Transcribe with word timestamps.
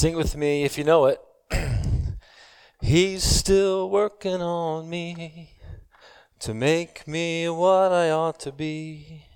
Sing 0.00 0.16
with 0.16 0.34
me 0.34 0.64
if 0.64 0.78
you 0.78 0.84
know 0.84 1.04
it. 1.04 1.20
He's 2.80 3.22
still 3.22 3.90
working 3.90 4.40
on 4.40 4.88
me 4.88 5.50
to 6.38 6.54
make 6.54 7.06
me 7.06 7.50
what 7.50 7.92
I 7.92 8.08
ought 8.08 8.40
to 8.40 8.50
be. 8.50 9.26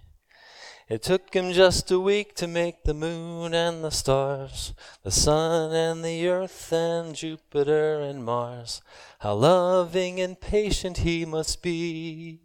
It 0.89 1.03
took 1.03 1.35
him 1.35 1.53
just 1.53 1.91
a 1.91 2.01
week 2.01 2.35
to 2.37 2.47
make 2.47 2.83
the 2.83 2.95
moon 2.95 3.53
and 3.53 3.85
the 3.85 3.91
stars, 3.91 4.73
the 5.03 5.11
sun 5.11 5.75
and 5.75 6.03
the 6.03 6.27
earth 6.29 6.73
and 6.73 7.15
Jupiter 7.15 8.01
and 8.01 8.25
Mars. 8.25 8.81
How 9.19 9.35
loving 9.35 10.19
and 10.19 10.41
patient 10.41 10.97
he 10.97 11.27
must 11.27 11.63
be. 11.63 12.41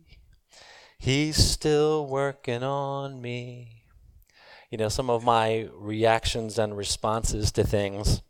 He's 0.97 1.37
still 1.37 2.05
working 2.05 2.63
on 2.63 3.21
me 3.21 3.78
you 4.69 4.77
know, 4.77 4.89
some 4.89 5.09
of 5.09 5.23
my 5.23 5.67
reactions 5.73 6.59
and 6.59 6.77
responses 6.77 7.51
to 7.53 7.63
things. 7.63 8.21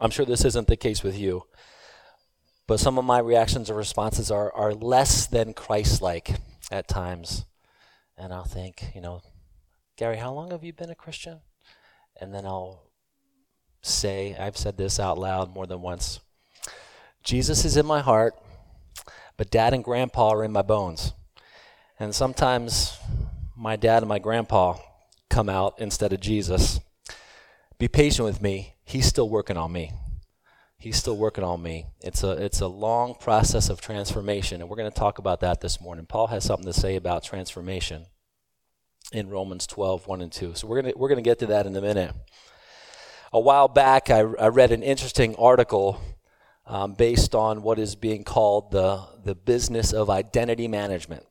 I'm 0.00 0.10
sure 0.10 0.24
this 0.24 0.44
isn't 0.44 0.68
the 0.68 0.76
case 0.76 1.02
with 1.02 1.18
you, 1.18 1.44
but 2.66 2.80
some 2.80 2.98
of 2.98 3.04
my 3.04 3.18
reactions 3.18 3.70
or 3.70 3.74
responses 3.74 4.30
are, 4.30 4.52
are 4.54 4.72
less 4.72 5.26
than 5.26 5.52
Christ 5.52 6.00
like 6.00 6.36
at 6.70 6.88
times. 6.88 7.44
And 8.16 8.32
I'll 8.32 8.44
think, 8.44 8.92
you 8.94 9.00
know, 9.00 9.22
Gary, 9.96 10.16
how 10.16 10.32
long 10.32 10.50
have 10.50 10.64
you 10.64 10.72
been 10.72 10.90
a 10.90 10.94
Christian? 10.94 11.40
And 12.20 12.34
then 12.34 12.46
I'll 12.46 12.90
say, 13.82 14.36
I've 14.38 14.56
said 14.56 14.76
this 14.76 14.98
out 14.98 15.18
loud 15.18 15.52
more 15.52 15.66
than 15.66 15.80
once 15.82 16.20
Jesus 17.22 17.64
is 17.64 17.76
in 17.76 17.86
my 17.86 18.00
heart, 18.00 18.34
but 19.36 19.50
dad 19.50 19.74
and 19.74 19.84
grandpa 19.84 20.30
are 20.30 20.44
in 20.44 20.52
my 20.52 20.62
bones. 20.62 21.12
And 21.98 22.14
sometimes 22.14 22.97
my 23.58 23.74
dad 23.74 24.02
and 24.02 24.08
my 24.08 24.20
grandpa 24.20 24.76
come 25.28 25.48
out 25.48 25.74
instead 25.78 26.12
of 26.12 26.20
Jesus. 26.20 26.78
Be 27.78 27.88
patient 27.88 28.24
with 28.24 28.40
me. 28.40 28.76
He's 28.84 29.06
still 29.06 29.28
working 29.28 29.56
on 29.56 29.72
me. 29.72 29.92
He's 30.78 30.96
still 30.96 31.16
working 31.16 31.42
on 31.42 31.60
me. 31.60 31.86
It's 32.00 32.22
a 32.22 32.30
it's 32.30 32.60
a 32.60 32.68
long 32.68 33.16
process 33.16 33.68
of 33.68 33.80
transformation, 33.80 34.60
and 34.60 34.70
we're 34.70 34.76
going 34.76 34.90
to 34.90 34.96
talk 34.96 35.18
about 35.18 35.40
that 35.40 35.60
this 35.60 35.80
morning. 35.80 36.06
Paul 36.06 36.28
has 36.28 36.44
something 36.44 36.66
to 36.66 36.72
say 36.72 36.94
about 36.94 37.24
transformation 37.24 38.06
in 39.12 39.28
Romans 39.28 39.66
12, 39.66 40.06
1 40.06 40.20
and 40.20 40.30
2. 40.30 40.54
So 40.54 40.68
we're 40.68 40.80
gonna 40.80 40.94
we're 40.96 41.08
gonna 41.08 41.22
get 41.22 41.40
to 41.40 41.46
that 41.46 41.66
in 41.66 41.74
a 41.74 41.80
minute. 41.80 42.14
A 43.32 43.40
while 43.40 43.66
back, 43.66 44.08
I, 44.08 44.20
I 44.20 44.48
read 44.48 44.70
an 44.70 44.84
interesting 44.84 45.34
article 45.34 46.00
um, 46.64 46.94
based 46.94 47.34
on 47.34 47.62
what 47.62 47.80
is 47.80 47.96
being 47.96 48.22
called 48.22 48.70
the 48.70 49.04
the 49.24 49.34
business 49.34 49.92
of 49.92 50.10
identity 50.10 50.68
management 50.68 51.24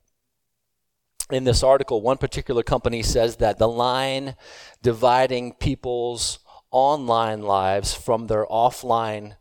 in 1.30 1.44
this 1.44 1.62
article, 1.62 2.00
one 2.00 2.18
particular 2.18 2.62
company 2.62 3.02
says 3.02 3.36
that 3.36 3.58
the 3.58 3.68
line 3.68 4.34
dividing 4.82 5.52
people's 5.54 6.38
online 6.70 7.42
lives 7.42 7.94
from 7.94 8.26
their 8.26 8.46
offline 8.46 9.36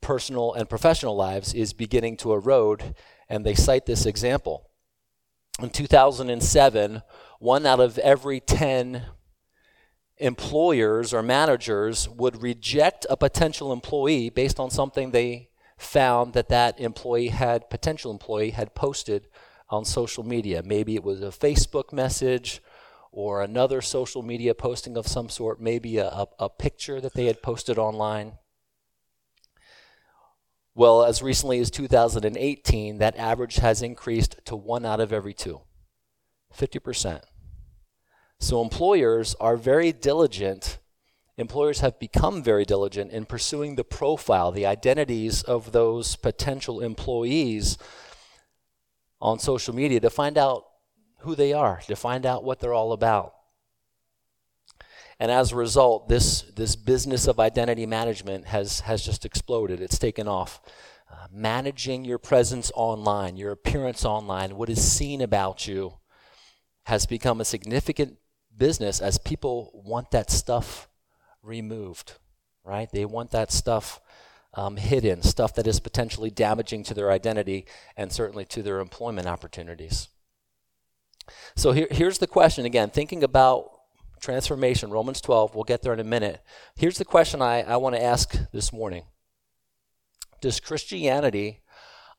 personal 0.00 0.54
and 0.54 0.68
professional 0.68 1.16
lives 1.16 1.54
is 1.54 1.72
beginning 1.72 2.16
to 2.18 2.32
erode, 2.32 2.94
and 3.28 3.44
they 3.44 3.54
cite 3.54 3.86
this 3.86 4.06
example. 4.06 4.70
In 5.60 5.70
2007, 5.70 7.02
one 7.38 7.66
out 7.66 7.80
of 7.80 7.98
every 7.98 8.40
10 8.40 9.04
employers 10.18 11.14
or 11.14 11.22
managers 11.22 12.08
would 12.08 12.42
reject 12.42 13.06
a 13.08 13.16
potential 13.16 13.72
employee 13.72 14.30
based 14.30 14.60
on 14.60 14.70
something 14.70 15.10
they 15.10 15.48
found 15.78 16.34
that 16.34 16.48
that 16.50 16.78
employee 16.78 17.28
had 17.28 17.70
potential 17.70 18.10
employee 18.10 18.50
had 18.50 18.74
posted 18.74 19.26
on 19.70 19.84
social 19.84 20.24
media. 20.24 20.62
Maybe 20.64 20.94
it 20.94 21.04
was 21.04 21.22
a 21.22 21.26
Facebook 21.26 21.92
message 21.92 22.60
or 23.12 23.42
another 23.42 23.80
social 23.80 24.22
media 24.22 24.54
posting 24.54 24.96
of 24.96 25.06
some 25.06 25.28
sort, 25.28 25.60
maybe 25.60 25.98
a, 25.98 26.06
a, 26.06 26.26
a 26.40 26.48
picture 26.48 27.00
that 27.00 27.14
they 27.14 27.26
had 27.26 27.42
posted 27.42 27.78
online. 27.78 28.32
Well, 30.74 31.04
as 31.04 31.22
recently 31.22 31.58
as 31.60 31.70
2018, 31.70 32.98
that 32.98 33.16
average 33.16 33.56
has 33.56 33.82
increased 33.82 34.36
to 34.44 34.56
one 34.56 34.86
out 34.86 35.00
of 35.00 35.12
every 35.12 35.34
two 35.34 35.60
50%. 36.56 37.22
So 38.38 38.62
employers 38.62 39.34
are 39.40 39.56
very 39.56 39.92
diligent. 39.92 40.78
Employers 41.36 41.80
have 41.80 41.98
become 41.98 42.42
very 42.42 42.64
diligent 42.64 43.12
in 43.12 43.26
pursuing 43.26 43.74
the 43.74 43.84
profile, 43.84 44.50
the 44.50 44.66
identities 44.66 45.42
of 45.42 45.72
those 45.72 46.16
potential 46.16 46.80
employees 46.80 47.76
on 49.20 49.38
social 49.38 49.74
media 49.74 50.00
to 50.00 50.10
find 50.10 50.38
out 50.38 50.64
who 51.20 51.34
they 51.34 51.52
are, 51.52 51.80
to 51.86 51.96
find 51.96 52.24
out 52.24 52.44
what 52.44 52.60
they're 52.60 52.74
all 52.74 52.92
about. 52.92 53.34
And 55.18 55.30
as 55.30 55.52
a 55.52 55.56
result, 55.56 56.08
this, 56.08 56.42
this 56.56 56.76
business 56.76 57.26
of 57.26 57.38
identity 57.38 57.84
management 57.84 58.46
has, 58.46 58.80
has 58.80 59.04
just 59.04 59.26
exploded. 59.26 59.80
It's 59.82 59.98
taken 59.98 60.26
off. 60.26 60.62
Uh, 61.12 61.26
managing 61.30 62.04
your 62.04 62.18
presence 62.18 62.72
online, 62.74 63.36
your 63.36 63.52
appearance 63.52 64.04
online, 64.04 64.56
what 64.56 64.70
is 64.70 64.82
seen 64.82 65.20
about 65.20 65.66
you 65.66 65.98
has 66.84 67.04
become 67.04 67.40
a 67.40 67.44
significant 67.44 68.16
business 68.56 69.00
as 69.00 69.18
people 69.18 69.82
want 69.84 70.10
that 70.12 70.30
stuff 70.30 70.88
removed, 71.42 72.14
right? 72.64 72.88
They 72.90 73.04
want 73.04 73.32
that 73.32 73.52
stuff 73.52 74.00
um, 74.54 74.76
hidden, 74.76 75.22
stuff 75.22 75.54
that 75.54 75.66
is 75.66 75.80
potentially 75.80 76.30
damaging 76.30 76.82
to 76.84 76.94
their 76.94 77.10
identity 77.10 77.66
and 77.96 78.12
certainly 78.12 78.44
to 78.46 78.62
their 78.62 78.80
employment 78.80 79.26
opportunities. 79.26 80.08
So 81.56 81.72
here, 81.72 81.88
here's 81.90 82.18
the 82.18 82.26
question 82.26 82.64
again, 82.64 82.90
thinking 82.90 83.22
about 83.22 83.70
transformation, 84.20 84.90
Romans 84.90 85.20
12, 85.20 85.54
we'll 85.54 85.64
get 85.64 85.82
there 85.82 85.92
in 85.92 86.00
a 86.00 86.04
minute. 86.04 86.42
Here's 86.76 86.98
the 86.98 87.04
question 87.04 87.40
I, 87.40 87.62
I 87.62 87.76
want 87.76 87.94
to 87.94 88.02
ask 88.02 88.36
this 88.52 88.72
morning 88.72 89.04
Does 90.40 90.60
Christianity 90.60 91.60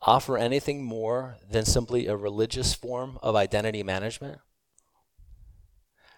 offer 0.02 0.38
anything 0.38 0.84
more 0.84 1.38
than 1.50 1.66
simply 1.66 2.08
a 2.08 2.16
religious 2.16 2.74
form 2.74 3.20
of 3.22 3.36
identity 3.36 3.84
management? 3.84 4.40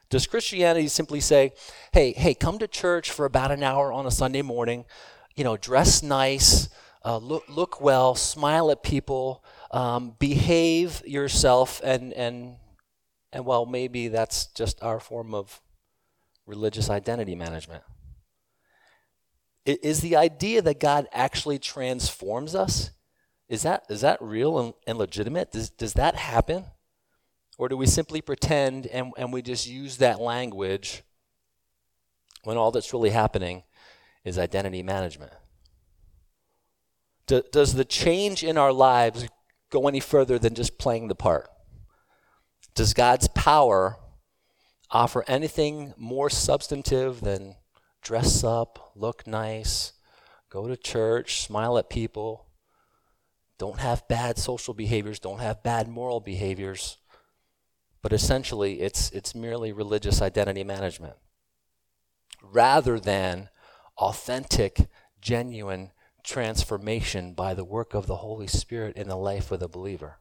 Does 0.09 0.27
Christianity 0.27 0.87
simply 0.89 1.19
say, 1.19 1.53
hey, 1.91 2.13
hey, 2.13 2.35
come 2.35 2.59
to 2.59 2.67
church 2.67 3.09
for 3.09 3.25
about 3.25 3.51
an 3.51 3.63
hour 3.63 3.91
on 3.91 4.05
a 4.05 4.11
Sunday 4.11 4.43
morning, 4.43 4.85
you 5.35 5.43
know, 5.43 5.57
dress 5.57 6.03
nice, 6.03 6.69
uh, 7.05 7.17
look, 7.17 7.43
look 7.49 7.81
well, 7.81 8.15
smile 8.15 8.71
at 8.71 8.83
people, 8.83 9.43
um, 9.71 10.15
behave 10.19 11.01
yourself, 11.05 11.81
and, 11.83 12.13
and, 12.13 12.55
and 13.31 13.45
well, 13.45 13.65
maybe 13.65 14.07
that's 14.07 14.45
just 14.47 14.81
our 14.81 14.99
form 14.99 15.33
of 15.33 15.61
religious 16.45 16.89
identity 16.89 17.35
management. 17.35 17.83
It 19.65 19.83
is 19.83 20.01
the 20.01 20.15
idea 20.15 20.61
that 20.61 20.79
God 20.79 21.07
actually 21.13 21.57
transforms 21.57 22.53
us? 22.53 22.91
Is 23.49 23.63
that, 23.63 23.83
is 23.89 24.01
that 24.01 24.21
real 24.21 24.59
and, 24.59 24.73
and 24.85 24.97
legitimate? 24.97 25.51
Does, 25.51 25.69
does 25.69 25.93
that 25.93 26.15
happen? 26.15 26.65
Or 27.57 27.69
do 27.69 27.77
we 27.77 27.85
simply 27.85 28.21
pretend 28.21 28.87
and, 28.87 29.13
and 29.17 29.31
we 29.31 29.41
just 29.41 29.67
use 29.67 29.97
that 29.97 30.19
language 30.19 31.03
when 32.43 32.57
all 32.57 32.71
that's 32.71 32.93
really 32.93 33.11
happening 33.11 33.63
is 34.23 34.37
identity 34.37 34.83
management. 34.83 35.33
Do, 37.25 37.41
does 37.51 37.73
the 37.73 37.85
change 37.85 38.43
in 38.43 38.57
our 38.57 38.71
lives 38.71 39.27
go 39.69 39.87
any 39.87 39.99
further 39.99 40.37
than 40.37 40.55
just 40.55 40.77
playing 40.77 41.07
the 41.07 41.15
part? 41.15 41.49
Does 42.75 42.93
God's 42.93 43.27
power 43.29 43.97
offer 44.89 45.23
anything 45.27 45.93
more 45.97 46.29
substantive 46.29 47.21
than 47.21 47.55
dress 48.01 48.43
up, 48.43 48.91
look 48.95 49.25
nice, 49.25 49.93
go 50.49 50.67
to 50.67 50.75
church, 50.75 51.41
smile 51.41 51.77
at 51.77 51.89
people, 51.89 52.47
don't 53.57 53.79
have 53.79 54.07
bad 54.07 54.37
social 54.37 54.73
behaviors, 54.73 55.19
don't 55.19 55.39
have 55.39 55.63
bad 55.63 55.87
moral 55.87 56.19
behaviors? 56.19 56.97
But 58.01 58.11
essentially, 58.11 58.81
it's, 58.81 59.11
it's 59.11 59.33
merely 59.33 59.71
religious 59.71 60.21
identity 60.21 60.63
management 60.63 61.15
rather 62.41 62.99
than 62.99 63.49
authentic, 63.97 64.87
genuine 65.21 65.91
transformation 66.23 67.33
by 67.33 67.53
the 67.53 67.65
work 67.65 67.93
of 67.93 68.07
the 68.07 68.17
Holy 68.17 68.47
Spirit 68.47 68.95
in 68.95 69.07
the 69.07 69.15
life 69.15 69.51
of 69.51 69.59
the 69.59 69.67
believer. 69.67 70.17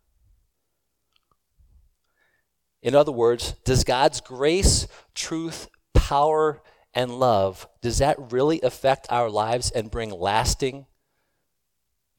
In 2.83 2.95
other 2.95 3.13
words, 3.13 3.55
does 3.65 3.85
God's 3.85 4.21
grace, 4.21 4.89
truth, 5.15 5.69
power, 5.95 6.63
and 6.95 7.19
love, 7.19 7.69
does 7.81 7.99
that 7.99 8.33
really 8.33 8.61
affect 8.61 9.07
our 9.11 9.31
lives 9.31 9.71
and 9.71 9.91
bring 9.91 10.11
lasting 10.11 10.87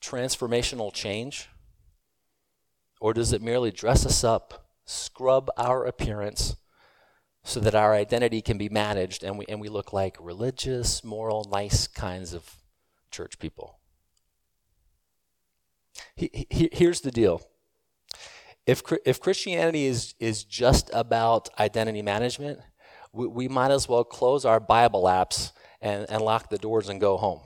transformational 0.01 0.91
change? 0.91 1.49
Or 2.99 3.13
does 3.13 3.33
it 3.33 3.41
merely 3.41 3.71
dress 3.71 4.05
us 4.05 4.23
up, 4.23 4.69
scrub 4.85 5.49
our 5.57 5.85
appearance, 5.85 6.55
so 7.43 7.59
that 7.59 7.75
our 7.75 7.93
identity 7.93 8.41
can 8.41 8.57
be 8.57 8.69
managed 8.69 9.23
and 9.23 9.37
we, 9.37 9.45
and 9.49 9.59
we 9.59 9.69
look 9.69 9.91
like 9.91 10.15
religious, 10.19 11.03
moral, 11.03 11.47
nice 11.51 11.87
kinds 11.87 12.33
of 12.33 12.55
church 13.11 13.37
people. 13.37 13.79
He, 16.15 16.47
he, 16.49 16.69
here's 16.71 17.01
the 17.01 17.11
deal. 17.11 17.41
If, 18.65 18.81
if 19.05 19.19
Christianity 19.19 19.85
is, 19.85 20.15
is 20.19 20.45
just 20.45 20.89
about 20.93 21.49
identity 21.59 22.01
management, 22.01 22.59
we, 23.11 23.27
we 23.27 23.47
might 23.49 23.71
as 23.71 23.89
well 23.89 24.05
close 24.05 24.45
our 24.45 24.61
Bible 24.61 25.03
apps 25.03 25.51
and, 25.81 26.09
and 26.09 26.21
lock 26.21 26.49
the 26.49 26.57
doors 26.57 26.87
and 26.87 26.99
go 27.01 27.17
home. 27.17 27.41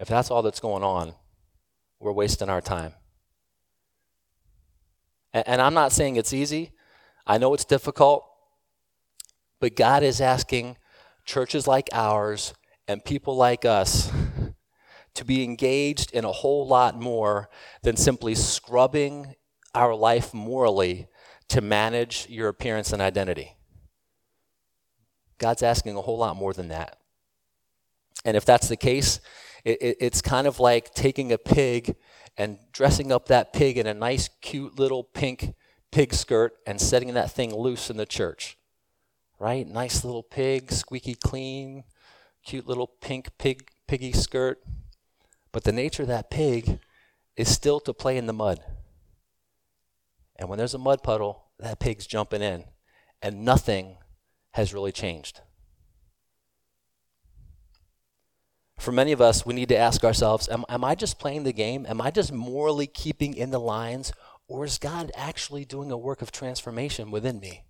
If 0.00 0.08
that's 0.08 0.30
all 0.30 0.42
that's 0.42 0.60
going 0.60 0.82
on, 0.82 1.14
we're 2.00 2.12
wasting 2.12 2.50
our 2.50 2.60
time. 2.60 2.92
And, 5.32 5.46
and 5.46 5.62
I'm 5.62 5.74
not 5.74 5.92
saying 5.92 6.16
it's 6.16 6.32
easy, 6.32 6.72
I 7.26 7.38
know 7.38 7.54
it's 7.54 7.64
difficult, 7.64 8.24
but 9.60 9.74
God 9.74 10.02
is 10.02 10.20
asking 10.20 10.76
churches 11.24 11.66
like 11.66 11.88
ours 11.92 12.54
and 12.86 13.04
people 13.04 13.36
like 13.36 13.64
us 13.64 14.12
to 15.14 15.24
be 15.24 15.42
engaged 15.42 16.12
in 16.12 16.24
a 16.24 16.30
whole 16.30 16.66
lot 16.66 17.00
more 17.00 17.48
than 17.82 17.96
simply 17.96 18.34
scrubbing 18.34 19.34
our 19.74 19.94
life 19.94 20.32
morally 20.32 21.08
to 21.48 21.60
manage 21.60 22.28
your 22.28 22.48
appearance 22.48 22.92
and 22.92 23.02
identity. 23.02 23.56
God's 25.38 25.62
asking 25.62 25.96
a 25.96 26.02
whole 26.02 26.18
lot 26.18 26.36
more 26.36 26.52
than 26.52 26.68
that. 26.68 26.98
And 28.24 28.36
if 28.36 28.44
that's 28.44 28.68
the 28.68 28.76
case, 28.76 29.20
it, 29.64 29.80
it, 29.80 29.96
it's 30.00 30.22
kind 30.22 30.46
of 30.46 30.60
like 30.60 30.94
taking 30.94 31.32
a 31.32 31.38
pig 31.38 31.96
and 32.36 32.58
dressing 32.72 33.10
up 33.10 33.26
that 33.26 33.52
pig 33.52 33.78
in 33.78 33.86
a 33.86 33.94
nice, 33.94 34.28
cute 34.40 34.78
little 34.78 35.02
pink 35.02 35.54
pig 35.96 36.12
skirt 36.12 36.58
and 36.66 36.78
setting 36.78 37.14
that 37.14 37.30
thing 37.30 37.54
loose 37.54 37.88
in 37.88 37.96
the 37.96 38.04
church. 38.04 38.58
Right? 39.38 39.66
Nice 39.66 40.04
little 40.04 40.22
pig, 40.22 40.70
squeaky 40.70 41.14
clean, 41.14 41.84
cute 42.44 42.66
little 42.66 42.86
pink 42.86 43.30
pig 43.38 43.70
piggy 43.88 44.12
skirt. 44.12 44.62
But 45.52 45.64
the 45.64 45.72
nature 45.72 46.02
of 46.02 46.08
that 46.08 46.28
pig 46.28 46.80
is 47.34 47.48
still 47.48 47.80
to 47.80 47.94
play 47.94 48.18
in 48.18 48.26
the 48.26 48.34
mud. 48.34 48.60
And 50.38 50.50
when 50.50 50.58
there's 50.58 50.74
a 50.74 50.78
mud 50.78 51.02
puddle, 51.02 51.46
that 51.60 51.80
pig's 51.80 52.06
jumping 52.06 52.42
in, 52.42 52.64
and 53.22 53.42
nothing 53.42 53.96
has 54.50 54.74
really 54.74 54.92
changed. 54.92 55.40
For 58.78 58.92
many 58.92 59.12
of 59.12 59.22
us, 59.22 59.46
we 59.46 59.54
need 59.54 59.70
to 59.70 59.78
ask 59.78 60.04
ourselves 60.04 60.46
am, 60.50 60.66
am 60.68 60.84
I 60.84 60.94
just 60.94 61.18
playing 61.18 61.44
the 61.44 61.54
game? 61.54 61.86
Am 61.88 62.02
I 62.02 62.10
just 62.10 62.32
morally 62.32 62.86
keeping 62.86 63.32
in 63.32 63.50
the 63.50 63.58
lines? 63.58 64.12
Or 64.48 64.64
is 64.64 64.78
God 64.78 65.10
actually 65.16 65.64
doing 65.64 65.90
a 65.90 65.96
work 65.96 66.22
of 66.22 66.30
transformation 66.30 67.10
within 67.10 67.40
me? 67.40 67.64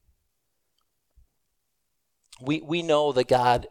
We, 2.41 2.61
we 2.61 2.83
know 2.83 3.13
that 3.13 3.29
God 3.29 3.67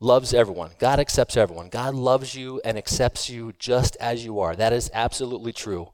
loves 0.00 0.32
everyone. 0.32 0.70
God 0.78 0.98
accepts 0.98 1.36
everyone. 1.36 1.68
God 1.68 1.94
loves 1.94 2.34
you 2.34 2.60
and 2.64 2.78
accepts 2.78 3.28
you 3.28 3.52
just 3.58 3.96
as 3.96 4.24
you 4.24 4.40
are. 4.40 4.56
That 4.56 4.72
is 4.72 4.90
absolutely 4.94 5.52
true. 5.52 5.92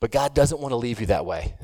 But 0.00 0.12
God 0.12 0.34
doesn't 0.34 0.60
want 0.60 0.72
to 0.72 0.76
leave 0.76 1.00
you 1.00 1.06
that 1.06 1.26
way. 1.26 1.54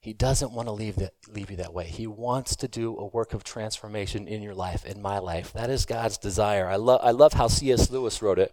He 0.00 0.12
doesn't 0.12 0.52
want 0.52 0.68
to 0.68 0.72
leave, 0.72 0.96
that, 0.96 1.14
leave 1.32 1.50
you 1.50 1.56
that 1.56 1.74
way. 1.74 1.86
He 1.86 2.06
wants 2.06 2.54
to 2.56 2.68
do 2.68 2.96
a 2.96 3.06
work 3.06 3.34
of 3.34 3.42
transformation 3.42 4.28
in 4.28 4.42
your 4.42 4.54
life, 4.54 4.84
in 4.84 5.02
my 5.02 5.18
life. 5.18 5.52
That 5.52 5.70
is 5.70 5.84
God's 5.84 6.18
desire. 6.18 6.68
I, 6.68 6.76
lo- 6.76 7.00
I 7.02 7.10
love 7.10 7.32
how 7.32 7.48
C.S. 7.48 7.90
Lewis 7.90 8.22
wrote 8.22 8.38
it. 8.38 8.52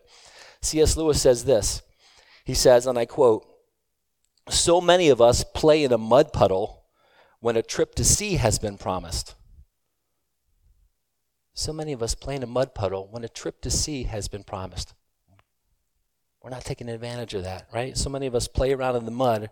C.S. 0.61 0.97
Lewis 0.97 1.21
says 1.21 1.45
this 1.45 1.83
He 2.45 2.53
says, 2.53 2.87
and 2.87 2.97
I 2.97 3.05
quote, 3.05 3.45
So 4.49 4.81
many 4.81 5.09
of 5.09 5.21
us 5.21 5.43
play 5.43 5.83
in 5.83 5.91
a 5.91 5.97
mud 5.97 6.33
puddle 6.33 6.83
when 7.39 7.55
a 7.57 7.61
trip 7.61 7.95
to 7.95 8.03
sea 8.03 8.35
has 8.35 8.59
been 8.59 8.77
promised. 8.77 9.35
So 11.53 11.71
many 11.71 11.93
of 11.93 12.01
us 12.01 12.15
play 12.15 12.35
in 12.35 12.43
a 12.43 12.47
mud 12.47 12.73
puddle 12.73 13.07
when 13.11 13.23
a 13.23 13.29
trip 13.29 13.61
to 13.61 13.69
sea 13.69 14.03
has 14.03 14.27
been 14.27 14.43
promised. 14.43 14.93
We're 16.41 16.49
not 16.49 16.65
taking 16.65 16.89
advantage 16.89 17.33
of 17.35 17.43
that, 17.43 17.67
right? 17.73 17.97
So 17.97 18.09
many 18.09 18.27
of 18.27 18.35
us 18.35 18.47
play 18.47 18.73
around 18.73 18.97
in 18.97 19.05
the 19.05 19.11
mud 19.11 19.49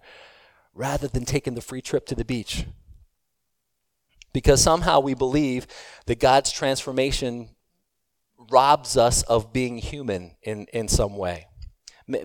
rather 0.74 1.08
than 1.08 1.26
taking 1.26 1.54
the 1.54 1.62
free 1.62 1.82
trip 1.82 2.06
to 2.08 2.16
the 2.16 2.26
beach. 2.26 2.66
Because 4.34 4.62
somehow 4.62 5.00
we 5.00 5.14
believe 5.14 5.68
that 6.06 6.20
God's 6.20 6.52
transformation 6.52 7.50
robs 8.50 8.98
us 8.98 9.24
of 9.24 9.54
being 9.54 9.78
human 9.78 10.36
in, 10.42 10.66
in 10.74 10.88
some 10.88 11.16
way. 11.16 11.48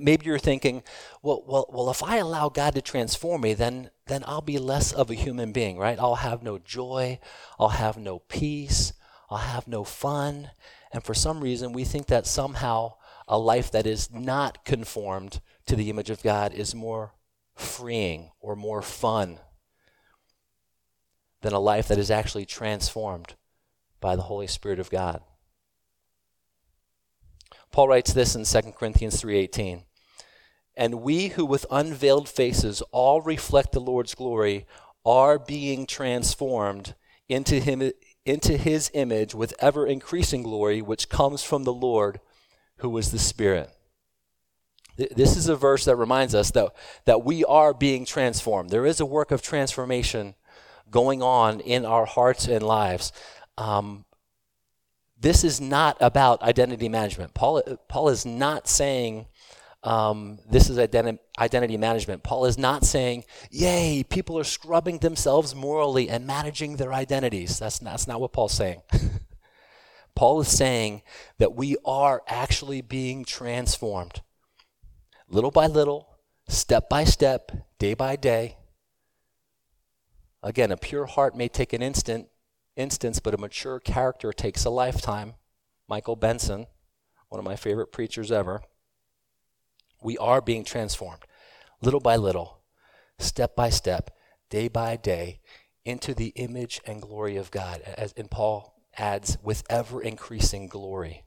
Maybe 0.01 0.27
you're 0.27 0.39
thinking, 0.39 0.83
well, 1.23 1.43
well, 1.47 1.67
well, 1.69 1.91
if 1.91 2.03
I 2.03 2.17
allow 2.17 2.49
God 2.49 2.75
to 2.75 2.83
transform 2.83 3.43
me, 3.43 3.55
then, 3.55 3.91
then 4.07 4.25
I'll 4.27 4.41
be 4.41 4.59
less 4.59 4.93
of 4.93 5.11
a 5.11 5.15
human 5.15 5.53
being, 5.53 5.79
right? 5.79 5.99
I'll 5.99 6.17
have 6.17 6.43
no 6.43 6.59
joy, 6.59 7.19
I'll 7.59 7.71
have 7.71 7.97
no 7.97 8.21
peace, 8.21 8.93
I'll 9.31 9.39
have 9.39 9.69
no 9.69 9.85
fun. 9.85 10.51
And 10.93 11.03
for 11.03 11.15
some 11.15 11.41
reason, 11.41 11.73
we 11.73 11.85
think 11.85 12.07
that 12.07 12.27
somehow 12.27 12.95
a 13.29 13.39
life 13.39 13.71
that 13.73 13.87
is 13.87 14.11
not 14.13 14.65
conformed 14.65 15.41
to 15.67 15.77
the 15.77 15.91
image 15.91 16.11
of 16.11 16.23
God 16.23 16.53
is 16.53 16.75
more 16.75 17.15
freeing 17.55 18.31
or 18.41 18.55
more 18.55 18.83
fun 18.83 19.39
than 21.41 21.53
a 21.53 21.61
life 21.61 21.89
that 21.89 21.99
is 21.99 22.11
actually 22.11 22.47
transformed 22.47 23.35
by 24.01 24.17
the 24.17 24.23
Holy 24.23 24.47
Spirit 24.47 24.79
of 24.79 24.91
God. 24.91 25.23
Paul 27.73 27.89
writes 27.89 28.13
this 28.13 28.35
in 28.35 28.45
2 28.45 28.73
Corinthians 28.73 29.21
3:18. 29.21 29.85
And 30.77 31.03
we 31.03 31.29
who 31.29 31.47
with 31.47 31.65
unveiled 31.71 32.29
faces 32.29 32.83
all 32.93 33.23
reflect 33.23 33.73
the 33.73 33.81
Lord's 33.81 34.15
glory 34.15 34.67
are 35.05 35.39
being 35.39 35.87
transformed 35.87 36.95
into 37.29 37.61
him 37.61 37.93
into 38.25 38.57
his 38.57 38.91
image 38.93 39.35
with 39.35 39.55
ever 39.61 39.87
increasing 39.87 40.43
glory 40.43 40.83
which 40.83 41.09
comes 41.09 41.43
from 41.43 41.65
the 41.65 41.73
Lord 41.73 42.21
who 42.79 42.97
is 42.99 43.11
the 43.11 43.19
Spirit. 43.19 43.71
This 44.97 45.37
is 45.37 45.49
a 45.49 45.57
verse 45.57 45.85
that 45.85 45.97
reminds 45.97 46.35
us 46.35 46.51
that, 46.53 46.75
that 47.05 47.25
we 47.25 47.45
are 47.45 47.75
being 47.75 48.07
transformed. 48.07 48.71
There 48.71 48.87
is 48.87 48.99
a 48.99 49.07
work 49.07 49.31
of 49.31 49.43
transformation 49.43 50.35
going 50.91 51.23
on 51.23 51.61
in 51.61 51.85
our 51.85 52.07
hearts 52.07 52.49
and 52.49 52.63
lives. 52.63 53.13
Um, 53.59 54.07
this 55.19 55.45
is 55.45 55.61
not 55.61 55.97
about 56.01 56.43
identity 56.43 56.89
management. 56.89 57.35
Paul, 57.35 57.63
Paul 57.89 58.09
is 58.11 58.27
not 58.27 58.69
saying 58.69 59.27
um, 59.83 60.39
this 60.51 60.69
is 60.69 60.79
identi- 60.79 61.19
identity 61.39 61.77
management. 61.77 62.23
Paul 62.23 62.47
is 62.47 62.59
not 62.59 62.85
saying, 62.85 63.25
yay, 63.51 64.05
people 64.09 64.39
are 64.39 64.45
scrubbing 64.45 64.99
themselves 64.99 65.55
morally 65.55 66.09
and 66.09 66.27
managing 66.27 66.77
their 66.77 66.93
identities. 66.93 67.59
That's 67.59 67.81
not, 67.81 67.93
that's 67.93 68.09
not 68.09 68.21
what 68.21 68.33
Paul's 68.33 68.53
saying. 68.53 68.83
Paul 70.17 70.41
is 70.41 70.49
saying 70.49 71.03
that 71.39 71.55
we 71.55 71.77
are 71.85 72.23
actually 72.27 72.81
being 72.81 73.25
transformed 73.25 74.23
little 75.29 75.51
by 75.51 75.67
little, 75.67 76.09
step 76.49 76.89
by 76.89 77.05
step, 77.05 77.53
day 77.79 77.95
by 77.95 78.17
day. 78.17 78.57
Again, 80.43 80.71
a 80.71 80.77
pure 80.77 81.07
heart 81.07 81.37
may 81.37 81.49
take 81.49 81.73
an 81.73 81.83
instant 81.83 82.29
instance, 82.77 83.19
but 83.19 83.35
a 83.35 83.39
mature 83.39 83.81
character 83.81 84.33
takes 84.33 84.65
a 84.65 84.71
lifetime. 84.71 85.35
Michael 85.89 86.17
Benson, 86.17 86.67
one 87.29 87.39
of 87.39 87.45
my 87.45 87.57
favorite 87.57 87.93
preachers 87.93 88.31
ever. 88.31 88.63
We 90.03 90.19
are 90.19 90.41
being 90.41 90.65
transformed 90.65 91.23
little 91.83 92.01
by 92.01 92.17
little, 92.17 92.63
step 93.19 93.55
by 93.55 93.71
step, 93.71 94.11
day 94.51 94.69
by 94.69 94.97
day, 94.97 95.41
into 95.85 96.15
the 96.15 96.33
image 96.37 96.81
and 96.87 97.03
glory 97.03 97.37
of 97.37 97.51
God. 97.51 97.81
As, 97.81 98.13
and 98.17 98.31
Paul 98.31 98.75
adds, 98.97 99.39
with 99.43 99.63
ever 99.69 100.03
increasing 100.03 100.69
glory. 100.69 101.25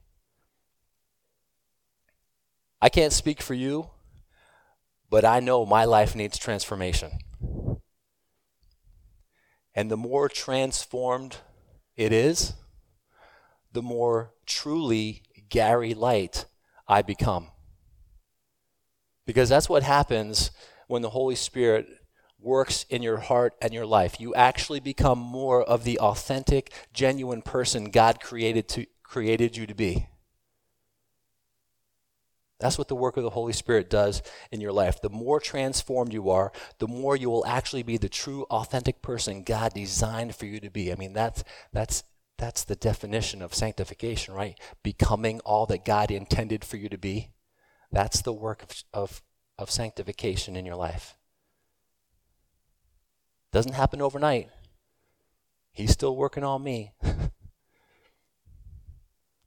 I 2.82 2.88
can't 2.88 3.12
speak 3.12 3.42
for 3.42 3.54
you, 3.54 3.90
but 5.08 5.24
I 5.24 5.40
know 5.40 5.66
my 5.66 5.84
life 5.84 6.14
needs 6.14 6.38
transformation. 6.38 7.12
And 9.74 9.90
the 9.90 9.96
more 9.96 10.28
transformed 10.28 11.38
it 11.96 12.12
is, 12.12 12.54
the 13.72 13.82
more 13.82 14.32
truly 14.46 15.22
Gary 15.48 15.94
Light 15.94 16.46
I 16.88 17.02
become. 17.02 17.48
Because 19.26 19.48
that's 19.48 19.68
what 19.68 19.82
happens 19.82 20.50
when 20.88 21.02
the 21.02 21.10
Holy 21.10 21.36
Spirit 21.36 21.86
works 22.40 22.84
in 22.88 23.02
your 23.02 23.18
heart 23.18 23.54
and 23.60 23.72
your 23.72 23.86
life. 23.86 24.20
You 24.20 24.34
actually 24.34 24.80
become 24.80 25.18
more 25.18 25.62
of 25.62 25.84
the 25.84 25.98
authentic, 26.00 26.72
genuine 26.92 27.42
person 27.42 27.90
God 27.90 28.20
created 28.20 28.68
to 28.70 28.86
created 29.04 29.56
you 29.56 29.66
to 29.66 29.74
be. 29.74 30.06
That's 32.60 32.76
what 32.76 32.88
the 32.88 32.94
work 32.94 33.16
of 33.16 33.22
the 33.22 33.30
Holy 33.30 33.54
Spirit 33.54 33.88
does 33.88 34.22
in 34.52 34.60
your 34.60 34.72
life. 34.72 35.00
The 35.00 35.08
more 35.08 35.40
transformed 35.40 36.12
you 36.12 36.30
are, 36.30 36.52
the 36.78 36.86
more 36.86 37.16
you 37.16 37.30
will 37.30 37.46
actually 37.46 37.82
be 37.82 37.96
the 37.96 38.08
true, 38.08 38.44
authentic 38.50 39.00
person 39.00 39.42
God 39.42 39.72
designed 39.74 40.36
for 40.36 40.46
you 40.46 40.60
to 40.60 40.70
be. 40.70 40.92
I 40.92 40.96
mean, 40.96 41.14
that's, 41.14 41.42
that's, 41.72 42.04
that's 42.36 42.64
the 42.64 42.76
definition 42.76 43.40
of 43.40 43.54
sanctification, 43.54 44.34
right? 44.34 44.58
Becoming 44.82 45.40
all 45.40 45.66
that 45.66 45.84
God 45.84 46.10
intended 46.10 46.64
for 46.64 46.76
you 46.76 46.88
to 46.90 46.98
be. 46.98 47.30
That's 47.90 48.20
the 48.20 48.32
work 48.32 48.62
of, 48.62 48.84
of, 48.92 49.22
of 49.58 49.70
sanctification 49.70 50.54
in 50.54 50.66
your 50.66 50.76
life. 50.76 51.16
Doesn't 53.52 53.74
happen 53.74 54.02
overnight. 54.02 54.48
He's 55.72 55.90
still 55.92 56.14
working 56.14 56.44
on 56.44 56.62
me. 56.62 56.92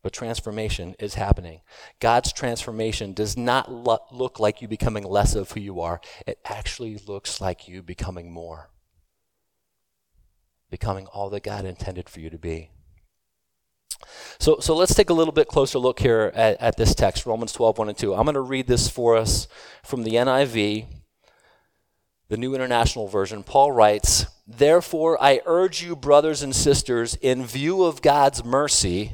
but 0.03 0.11
transformation 0.11 0.95
is 0.99 1.15
happening. 1.15 1.61
God's 1.99 2.33
transformation 2.33 3.13
does 3.13 3.37
not 3.37 3.71
lo- 3.71 4.05
look 4.11 4.37
like 4.37 4.61
you 4.61 4.67
becoming 4.67 5.05
less 5.05 5.33
of 5.33 5.51
who 5.51 5.61
you 5.61 5.79
are, 5.79 6.01
it 6.27 6.39
actually 6.45 6.97
looks 7.07 7.39
like 7.41 7.67
you 7.67 7.81
becoming 7.81 8.31
more. 8.31 8.69
Becoming 10.69 11.07
all 11.07 11.29
that 11.29 11.43
God 11.43 11.65
intended 11.65 12.09
for 12.09 12.19
you 12.19 12.29
to 12.29 12.37
be. 12.37 12.69
So, 14.39 14.59
so 14.59 14.75
let's 14.75 14.93
take 14.93 15.09
a 15.09 15.13
little 15.13 15.31
bit 15.31 15.47
closer 15.47 15.79
look 15.79 15.99
here 15.99 16.31
at, 16.35 16.59
at 16.59 16.75
this 16.75 16.93
text, 16.93 17.25
Romans 17.25 17.53
12, 17.53 17.77
1 17.77 17.89
and 17.89 17.97
2. 17.97 18.13
I'm 18.13 18.25
going 18.25 18.33
to 18.33 18.41
read 18.41 18.67
this 18.67 18.89
for 18.89 19.15
us 19.15 19.47
from 19.83 20.03
the 20.03 20.15
NIV, 20.15 20.87
the 22.27 22.37
New 22.37 22.53
International 22.53 23.07
Version. 23.07 23.43
Paul 23.43 23.71
writes, 23.71 24.25
Therefore, 24.45 25.21
I 25.23 25.39
urge 25.45 25.81
you, 25.81 25.95
brothers 25.95 26.41
and 26.41 26.53
sisters, 26.53 27.15
in 27.15 27.45
view 27.45 27.83
of 27.83 28.01
God's 28.01 28.43
mercy, 28.43 29.13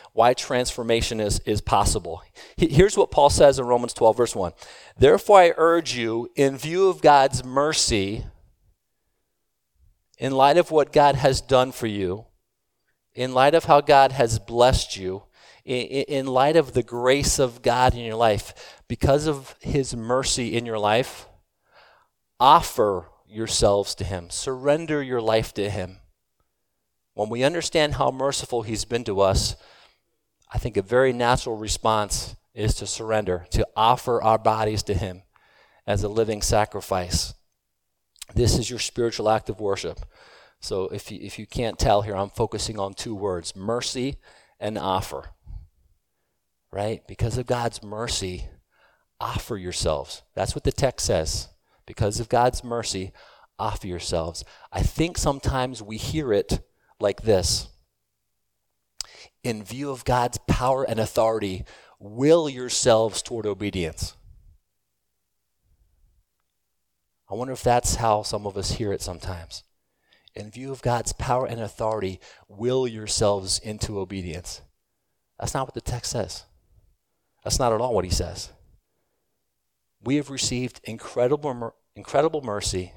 why 0.13 0.33
transformation 0.33 1.19
is, 1.19 1.39
is 1.39 1.61
possible. 1.61 2.21
Here's 2.57 2.97
what 2.97 3.11
Paul 3.11 3.29
says 3.29 3.59
in 3.59 3.65
Romans 3.65 3.93
12, 3.93 4.17
verse 4.17 4.35
1. 4.35 4.51
Therefore, 4.97 5.39
I 5.39 5.53
urge 5.57 5.95
you, 5.95 6.29
in 6.35 6.57
view 6.57 6.89
of 6.89 7.01
God's 7.01 7.43
mercy, 7.43 8.25
in 10.17 10.33
light 10.33 10.57
of 10.57 10.69
what 10.69 10.91
God 10.91 11.15
has 11.15 11.41
done 11.41 11.71
for 11.71 11.87
you, 11.87 12.25
in 13.13 13.33
light 13.33 13.55
of 13.55 13.65
how 13.65 13.81
God 13.81 14.11
has 14.11 14.37
blessed 14.37 14.97
you, 14.97 15.23
in, 15.63 15.85
in 15.85 16.27
light 16.27 16.55
of 16.55 16.73
the 16.73 16.83
grace 16.83 17.39
of 17.39 17.61
God 17.61 17.93
in 17.93 18.01
your 18.01 18.15
life, 18.15 18.83
because 18.87 19.27
of 19.27 19.55
his 19.61 19.95
mercy 19.95 20.55
in 20.57 20.65
your 20.65 20.79
life, 20.79 21.27
offer 22.39 23.09
yourselves 23.27 23.95
to 23.95 24.03
him, 24.03 24.29
surrender 24.29 25.01
your 25.01 25.21
life 25.21 25.53
to 25.53 25.69
him. 25.69 26.01
When 27.13 27.29
we 27.29 27.43
understand 27.43 27.95
how 27.95 28.11
merciful 28.11 28.61
He's 28.61 28.85
been 28.85 29.03
to 29.05 29.21
us, 29.21 29.55
I 30.51 30.57
think 30.57 30.77
a 30.77 30.81
very 30.81 31.13
natural 31.13 31.57
response 31.57 32.35
is 32.53 32.75
to 32.75 32.85
surrender, 32.85 33.45
to 33.51 33.67
offer 33.75 34.21
our 34.21 34.37
bodies 34.37 34.83
to 34.83 34.93
Him 34.93 35.23
as 35.87 36.03
a 36.03 36.09
living 36.09 36.41
sacrifice. 36.41 37.33
This 38.35 38.57
is 38.57 38.69
your 38.69 38.79
spiritual 38.79 39.29
act 39.29 39.49
of 39.49 39.59
worship. 39.59 39.99
So 40.59 40.85
if 40.89 41.11
you, 41.11 41.19
if 41.21 41.39
you 41.39 41.47
can't 41.47 41.79
tell 41.79 42.01
here, 42.01 42.15
I'm 42.15 42.29
focusing 42.29 42.79
on 42.79 42.93
two 42.93 43.15
words 43.15 43.55
mercy 43.55 44.17
and 44.59 44.77
offer. 44.77 45.31
Right? 46.71 47.05
Because 47.07 47.37
of 47.37 47.47
God's 47.47 47.81
mercy, 47.81 48.45
offer 49.19 49.57
yourselves. 49.57 50.21
That's 50.35 50.55
what 50.55 50.63
the 50.63 50.71
text 50.71 51.05
says. 51.05 51.49
Because 51.85 52.19
of 52.19 52.29
God's 52.29 52.63
mercy, 52.63 53.11
offer 53.57 53.87
yourselves. 53.87 54.45
I 54.71 54.81
think 54.81 55.17
sometimes 55.17 55.81
we 55.81 55.97
hear 55.97 56.31
it 56.31 56.61
like 56.99 57.23
this 57.23 57.70
In 59.43 59.63
view 59.63 59.89
of 59.89 60.05
God's 60.05 60.37
power 60.47 60.83
and 60.83 60.99
authority, 60.99 61.65
will 61.99 62.49
yourselves 62.49 63.21
toward 63.21 63.45
obedience. 63.45 64.15
I 67.29 67.35
wonder 67.35 67.53
if 67.53 67.63
that's 67.63 67.95
how 67.95 68.23
some 68.23 68.45
of 68.45 68.57
us 68.57 68.73
hear 68.73 68.91
it 68.91 69.01
sometimes. 69.01 69.63
In 70.35 70.51
view 70.51 70.71
of 70.71 70.81
God's 70.81 71.13
power 71.13 71.45
and 71.45 71.61
authority, 71.61 72.19
will 72.47 72.87
yourselves 72.87 73.59
into 73.59 73.99
obedience. 73.99 74.61
That's 75.39 75.53
not 75.53 75.67
what 75.67 75.73
the 75.73 75.81
text 75.81 76.11
says. 76.11 76.45
That's 77.43 77.59
not 77.59 77.73
at 77.73 77.81
all 77.81 77.93
what 77.93 78.05
he 78.05 78.11
says. 78.11 78.51
We 80.03 80.17
have 80.17 80.29
received 80.29 80.81
incredible, 80.83 81.73
incredible 81.95 82.41
mercy, 82.41 82.93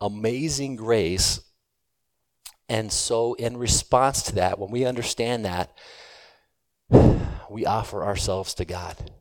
amazing 0.00 0.76
grace, 0.76 1.40
and 2.68 2.92
so, 2.92 3.34
in 3.34 3.56
response 3.56 4.22
to 4.22 4.34
that, 4.36 4.58
when 4.58 4.70
we 4.70 4.84
understand 4.84 5.44
that, 5.44 5.72
we 7.48 7.64
offer 7.64 8.04
ourselves 8.04 8.54
to 8.54 8.64
God. 8.64 9.12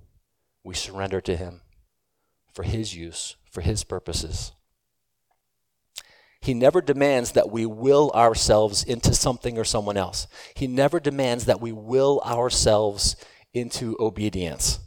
We 0.63 0.73
surrender 0.73 1.21
to 1.21 1.35
Him 1.35 1.61
for 2.53 2.63
His 2.63 2.95
use, 2.95 3.35
for 3.51 3.61
His 3.61 3.83
purposes. 3.83 4.51
He 6.41 6.53
never 6.53 6.81
demands 6.81 7.31
that 7.33 7.51
we 7.51 7.65
will 7.65 8.11
ourselves 8.15 8.83
into 8.83 9.13
something 9.13 9.57
or 9.57 9.63
someone 9.63 9.97
else. 9.97 10.27
He 10.55 10.67
never 10.67 10.99
demands 10.99 11.45
that 11.45 11.61
we 11.61 11.71
will 11.71 12.21
ourselves 12.25 13.15
into 13.53 13.95
obedience. 13.99 14.79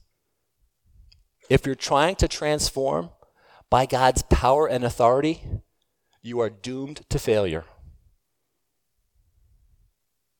If 1.48 1.64
you're 1.64 1.74
trying 1.74 2.16
to 2.16 2.28
transform 2.28 3.10
by 3.70 3.86
God's 3.86 4.22
power 4.22 4.68
and 4.68 4.84
authority, 4.84 5.42
you 6.22 6.40
are 6.40 6.50
doomed 6.50 7.08
to 7.10 7.18
failure 7.18 7.64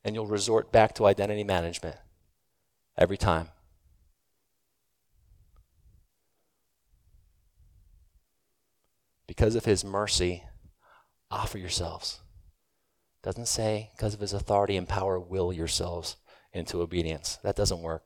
and 0.08 0.14
you'll 0.14 0.26
resort 0.26 0.72
back 0.72 0.94
to 0.94 1.04
identity 1.04 1.44
management 1.44 1.96
every 2.96 3.18
time. 3.18 3.48
Because 9.26 9.54
of 9.54 9.66
his 9.66 9.84
mercy, 9.84 10.44
offer 11.30 11.58
yourselves. 11.58 12.20
Doesn't 13.22 13.48
say 13.48 13.90
because 13.94 14.14
of 14.14 14.20
his 14.20 14.32
authority 14.32 14.78
and 14.78 14.88
power, 14.88 15.20
will 15.20 15.52
yourselves 15.52 16.16
into 16.54 16.80
obedience. 16.80 17.38
That 17.44 17.54
doesn't 17.54 17.82
work. 17.82 18.04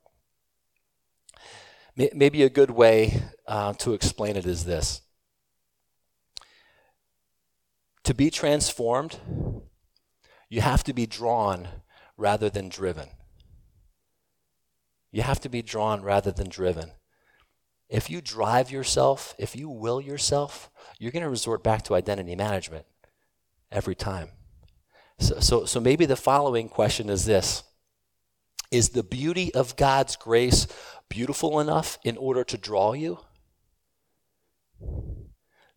Maybe 1.94 2.42
a 2.42 2.50
good 2.50 2.70
way 2.70 3.22
uh, 3.46 3.74
to 3.74 3.92
explain 3.92 4.36
it 4.36 4.46
is 4.46 4.64
this 4.64 5.02
To 8.02 8.14
be 8.14 8.28
transformed, 8.28 9.18
you 10.48 10.62
have 10.62 10.82
to 10.84 10.92
be 10.92 11.06
drawn 11.06 11.68
rather 12.22 12.48
than 12.48 12.68
driven. 12.68 13.08
You 15.10 15.22
have 15.22 15.40
to 15.40 15.48
be 15.48 15.60
drawn 15.60 16.02
rather 16.02 16.30
than 16.30 16.48
driven. 16.48 16.92
If 17.88 18.08
you 18.08 18.22
drive 18.22 18.70
yourself, 18.70 19.34
if 19.38 19.56
you 19.56 19.68
will 19.68 20.00
yourself, 20.00 20.70
you're 20.98 21.10
going 21.10 21.24
to 21.24 21.28
resort 21.28 21.64
back 21.64 21.82
to 21.82 21.94
identity 21.94 22.36
management 22.36 22.86
every 23.70 23.96
time. 23.96 24.28
So, 25.18 25.40
so, 25.40 25.64
so 25.66 25.80
maybe 25.80 26.06
the 26.06 26.16
following 26.16 26.68
question 26.68 27.10
is 27.10 27.26
this 27.26 27.64
Is 28.70 28.90
the 28.90 29.02
beauty 29.02 29.52
of 29.52 29.76
God's 29.76 30.14
grace 30.14 30.68
beautiful 31.08 31.58
enough 31.58 31.98
in 32.04 32.16
order 32.16 32.44
to 32.44 32.56
draw 32.56 32.92
you? 32.92 33.18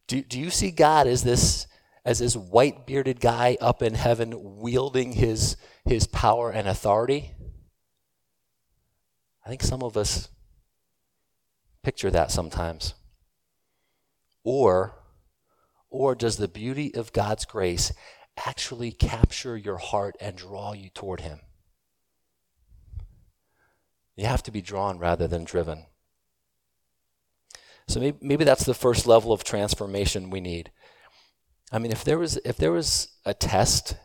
Do, 0.08 0.22
do 0.22 0.40
you 0.40 0.52
see 0.52 0.70
God 0.70 1.08
as 1.08 1.24
this 1.24 1.66
as 2.06 2.20
this 2.20 2.38
white 2.38 2.86
bearded 2.86 3.20
guy 3.20 3.58
up 3.60 3.82
in 3.82 3.96
heaven 3.96 4.60
wielding 4.60 5.14
his, 5.14 5.58
his 5.84 6.08
power 6.08 6.52
and 6.52 6.68
authority? 6.68 7.32
I 9.46 9.50
think 9.50 9.64
some 9.64 9.84
of 9.84 9.98
us 9.98 10.30
picture 11.84 12.10
that 12.10 12.32
sometimes. 12.32 12.96
Or, 14.44 14.96
or 15.90 16.16
does 16.16 16.38
the 16.38 16.48
beauty 16.48 16.94
of 16.96 17.14
God's 17.14 17.46
grace 17.46 17.92
actually 18.46 18.92
capture 18.92 19.56
your 19.56 19.78
heart 19.78 20.16
and 20.20 20.36
draw 20.36 20.74
you 20.74 20.90
toward 20.90 21.22
Him? 21.22 21.42
You 24.16 24.26
have 24.26 24.44
to 24.44 24.52
be 24.52 24.62
drawn 24.62 24.98
rather 24.98 25.28
than 25.28 25.44
driven. 25.44 25.86
So 27.88 28.00
maybe, 28.00 28.18
maybe 28.22 28.44
that's 28.44 28.66
the 28.66 28.74
first 28.74 29.06
level 29.06 29.32
of 29.32 29.44
transformation 29.44 30.30
we 30.30 30.42
need. 30.42 30.72
I 31.72 31.80
mean, 31.80 31.92
if 31.92 32.04
there 32.04 32.18
was 32.18 32.38
if 32.46 32.58
there 32.58 32.72
was 32.72 33.10
a 33.26 33.34
test 33.34 33.96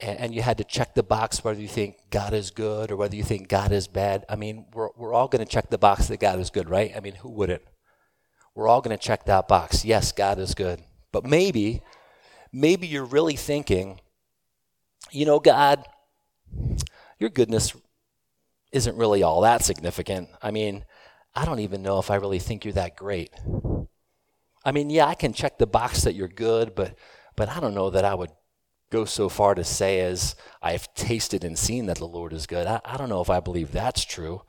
and, 0.00 0.18
and, 0.18 0.34
you 0.34 0.42
had 0.42 0.58
to 0.58 0.64
check 0.64 0.94
the 0.94 1.02
box 1.02 1.44
whether 1.44 1.60
you 1.60 1.68
think 1.68 1.96
God 2.10 2.32
is 2.32 2.50
good 2.50 2.90
or 2.90 2.96
whether 2.96 3.14
you 3.14 3.22
think 3.22 3.48
God 3.48 3.72
is 3.72 3.86
bad, 3.86 4.24
I 4.28 4.36
mean, 4.36 4.66
we're 4.72 4.88
we're 4.96 5.12
all 5.12 5.28
going 5.28 5.44
to 5.44 5.50
check 5.50 5.70
the 5.70 5.78
box 5.78 6.08
that 6.08 6.20
God 6.20 6.38
is 6.40 6.50
good, 6.50 6.68
right? 6.68 6.92
I 6.96 7.00
mean, 7.00 7.16
who 7.16 7.30
wouldn't? 7.30 7.62
We're 8.54 8.68
all 8.68 8.80
going 8.80 8.96
to 8.96 9.02
check 9.02 9.26
that 9.26 9.48
box. 9.48 9.84
Yes, 9.84 10.12
God 10.12 10.38
is 10.38 10.54
good. 10.54 10.82
But 11.12 11.24
maybe 11.24 11.82
maybe 12.52 12.86
you're 12.86 13.04
really 13.04 13.36
thinking, 13.36 14.00
you 15.10 15.26
know, 15.26 15.40
God, 15.40 15.84
your 17.18 17.30
goodness 17.30 17.74
isn't 18.72 18.96
really 18.96 19.22
all 19.22 19.42
that 19.42 19.64
significant. 19.64 20.28
I 20.42 20.50
mean, 20.50 20.84
I 21.34 21.44
don't 21.44 21.60
even 21.60 21.82
know 21.82 21.98
if 21.98 22.10
I 22.10 22.16
really 22.16 22.38
think 22.38 22.64
you're 22.64 22.74
that 22.74 22.96
great. 22.96 23.30
I 24.64 24.72
mean, 24.72 24.90
yeah, 24.90 25.06
I 25.06 25.14
can 25.14 25.32
check 25.32 25.58
the 25.58 25.66
box 25.66 26.02
that 26.02 26.14
you're 26.14 26.28
good, 26.28 26.74
but 26.74 26.96
but 27.36 27.48
I 27.48 27.60
don't 27.60 27.74
know 27.74 27.90
that 27.90 28.04
I 28.04 28.14
would 28.14 28.30
go 28.90 29.04
so 29.04 29.28
far 29.28 29.54
to 29.56 29.64
say 29.64 30.00
as 30.00 30.36
I've 30.62 30.92
tasted 30.94 31.42
and 31.42 31.58
seen 31.58 31.86
that 31.86 31.98
the 31.98 32.06
Lord 32.06 32.32
is 32.32 32.46
good. 32.46 32.66
I, 32.66 32.80
I 32.84 32.96
don't 32.96 33.08
know 33.08 33.20
if 33.20 33.28
I 33.28 33.40
believe 33.40 33.72
that's 33.72 34.04
true. 34.04 34.42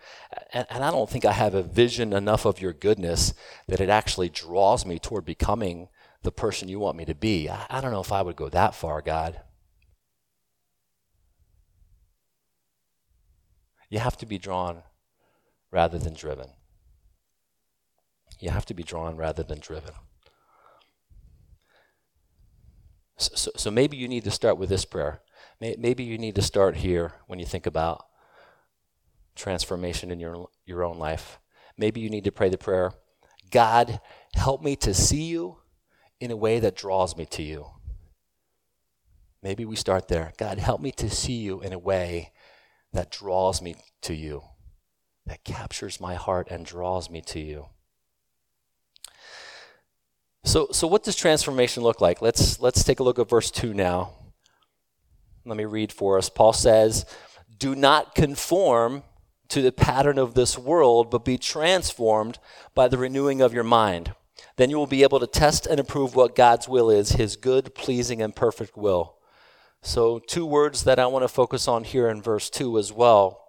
And, 0.54 0.68
and, 0.70 0.84
I 0.84 0.92
don't 0.92 1.10
think 1.10 1.26
I 1.26 1.32
have 1.32 1.56
a 1.56 1.64
vision 1.64 2.14
enough 2.14 2.46
of 2.46 2.62
your 2.62 2.74
goodness 2.74 3.34
that 3.68 3.80
it 3.80 3.90
actually 3.90 4.30
draws 4.30 4.86
me 4.86 5.00
toward 5.00 5.26
becoming 5.26 5.90
the 6.22 6.32
person 6.32 6.70
you 6.70 6.80
want 6.80 6.98
me 6.98 7.06
to 7.06 7.16
be. 7.16 7.50
I, 7.50 7.66
I 7.70 7.82
don't 7.82 7.92
know 7.92 8.02
if 8.02 8.12
I 8.12 8.22
would 8.22 8.36
go 8.36 8.50
that 8.50 8.76
far, 8.76 9.02
God. 9.02 9.42
You 13.90 14.00
have 14.00 14.18
to 14.18 14.26
be 14.28 14.38
drawn 14.38 14.84
rather 15.72 15.98
than 15.98 16.14
driven. 16.14 16.50
You 18.40 18.50
have 18.50 18.66
to 18.68 18.74
be 18.74 18.84
drawn 18.84 19.16
rather 19.16 19.44
than 19.44 19.60
driven. 19.60 19.94
So, 23.18 23.52
so, 23.56 23.72
maybe 23.72 23.96
you 23.96 24.10
need 24.10 24.26
to 24.26 24.32
start 24.32 24.58
with 24.58 24.68
this 24.68 24.84
prayer. 24.84 25.22
Maybe 25.62 26.04
you 26.04 26.18
need 26.18 26.36
to 26.36 26.42
start 26.42 26.76
here 26.76 27.14
when 27.28 27.40
you 27.40 27.46
think 27.46 27.66
about 27.66 28.06
transformation 29.36 30.12
in 30.12 30.20
your, 30.20 30.50
your 30.66 30.84
own 30.84 31.00
life. 31.00 31.40
Maybe 31.78 32.02
you 32.02 32.10
need 32.10 32.26
to 32.26 32.32
pray 32.32 32.50
the 32.50 32.58
prayer 32.58 32.92
God, 33.52 34.02
help 34.34 34.62
me 34.62 34.76
to 34.78 34.94
see 34.94 35.24
you 35.24 35.58
in 36.20 36.32
a 36.32 36.36
way 36.36 36.60
that 36.60 36.76
draws 36.76 37.16
me 37.16 37.26
to 37.28 37.44
you. 37.44 37.68
Maybe 39.42 39.64
we 39.64 39.76
start 39.76 40.08
there. 40.08 40.34
God, 40.38 40.58
help 40.58 40.82
me 40.82 40.92
to 40.94 41.10
see 41.10 41.36
you 41.36 41.62
in 41.62 41.72
a 41.72 41.80
way 41.80 42.32
that 42.92 43.12
draws 43.12 43.62
me 43.62 43.76
to 44.02 44.14
you, 44.14 44.44
that 45.26 45.44
captures 45.44 46.02
my 46.02 46.16
heart 46.16 46.48
and 46.50 46.66
draws 46.66 47.10
me 47.10 47.22
to 47.22 47.40
you. 47.40 47.68
So, 50.46 50.68
so 50.72 50.88
what 50.88 51.04
does 51.04 51.16
transformation 51.16 51.82
look 51.82 52.00
like? 52.00 52.22
Let's, 52.22 52.60
let's 52.60 52.84
take 52.84 53.00
a 53.00 53.04
look 53.04 53.18
at 53.18 53.28
verse 53.28 53.50
2 53.50 53.74
now. 53.74 54.12
Let 55.44 55.58
me 55.58 55.66
read 55.66 55.92
for 55.92 56.20
us. 56.20 56.30
Paul 56.30 56.54
says, 56.54 57.06
Do 57.58 57.76
not 57.76 58.14
conform 58.14 59.04
to 59.50 59.64
the 59.64 59.72
pattern 59.72 60.20
of 60.20 60.36
this 60.36 60.58
world, 60.58 61.10
but 61.10 61.26
be 61.26 61.40
transformed 61.40 62.38
by 62.76 62.88
the 62.88 62.98
renewing 62.98 63.42
of 63.42 63.54
your 63.54 63.64
mind. 63.64 64.14
Then 64.58 64.70
you 64.70 64.78
will 64.78 64.88
be 64.88 65.04
able 65.04 65.20
to 65.20 65.28
test 65.28 65.66
and 65.66 65.80
approve 65.80 66.16
what 66.16 66.36
God's 66.36 66.68
will 66.68 66.92
is, 66.92 67.14
his 67.14 67.36
good, 67.36 67.74
pleasing, 67.74 68.22
and 68.22 68.36
perfect 68.36 68.78
will. 68.78 69.18
So, 69.82 70.20
two 70.20 70.46
words 70.46 70.84
that 70.84 71.00
I 71.00 71.08
want 71.08 71.24
to 71.24 71.28
focus 71.28 71.68
on 71.68 71.84
here 71.84 72.08
in 72.08 72.22
verse 72.22 72.50
2 72.52 72.78
as 72.78 72.94
well. 72.94 73.42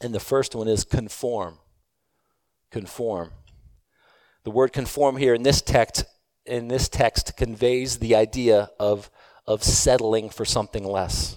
And 0.00 0.14
the 0.14 0.20
first 0.20 0.54
one 0.54 0.68
is 0.68 0.84
conform. 0.84 1.58
Conform. 2.70 3.32
The 4.48 4.52
word 4.52 4.72
conform 4.72 5.18
here 5.18 5.34
in 5.34 5.42
this 5.42 5.60
text 5.60 6.06
in 6.46 6.68
this 6.68 6.88
text 6.88 7.36
conveys 7.36 7.98
the 7.98 8.14
idea 8.14 8.70
of, 8.80 9.10
of 9.46 9.62
settling 9.62 10.30
for 10.30 10.46
something 10.46 10.84
less 10.84 11.36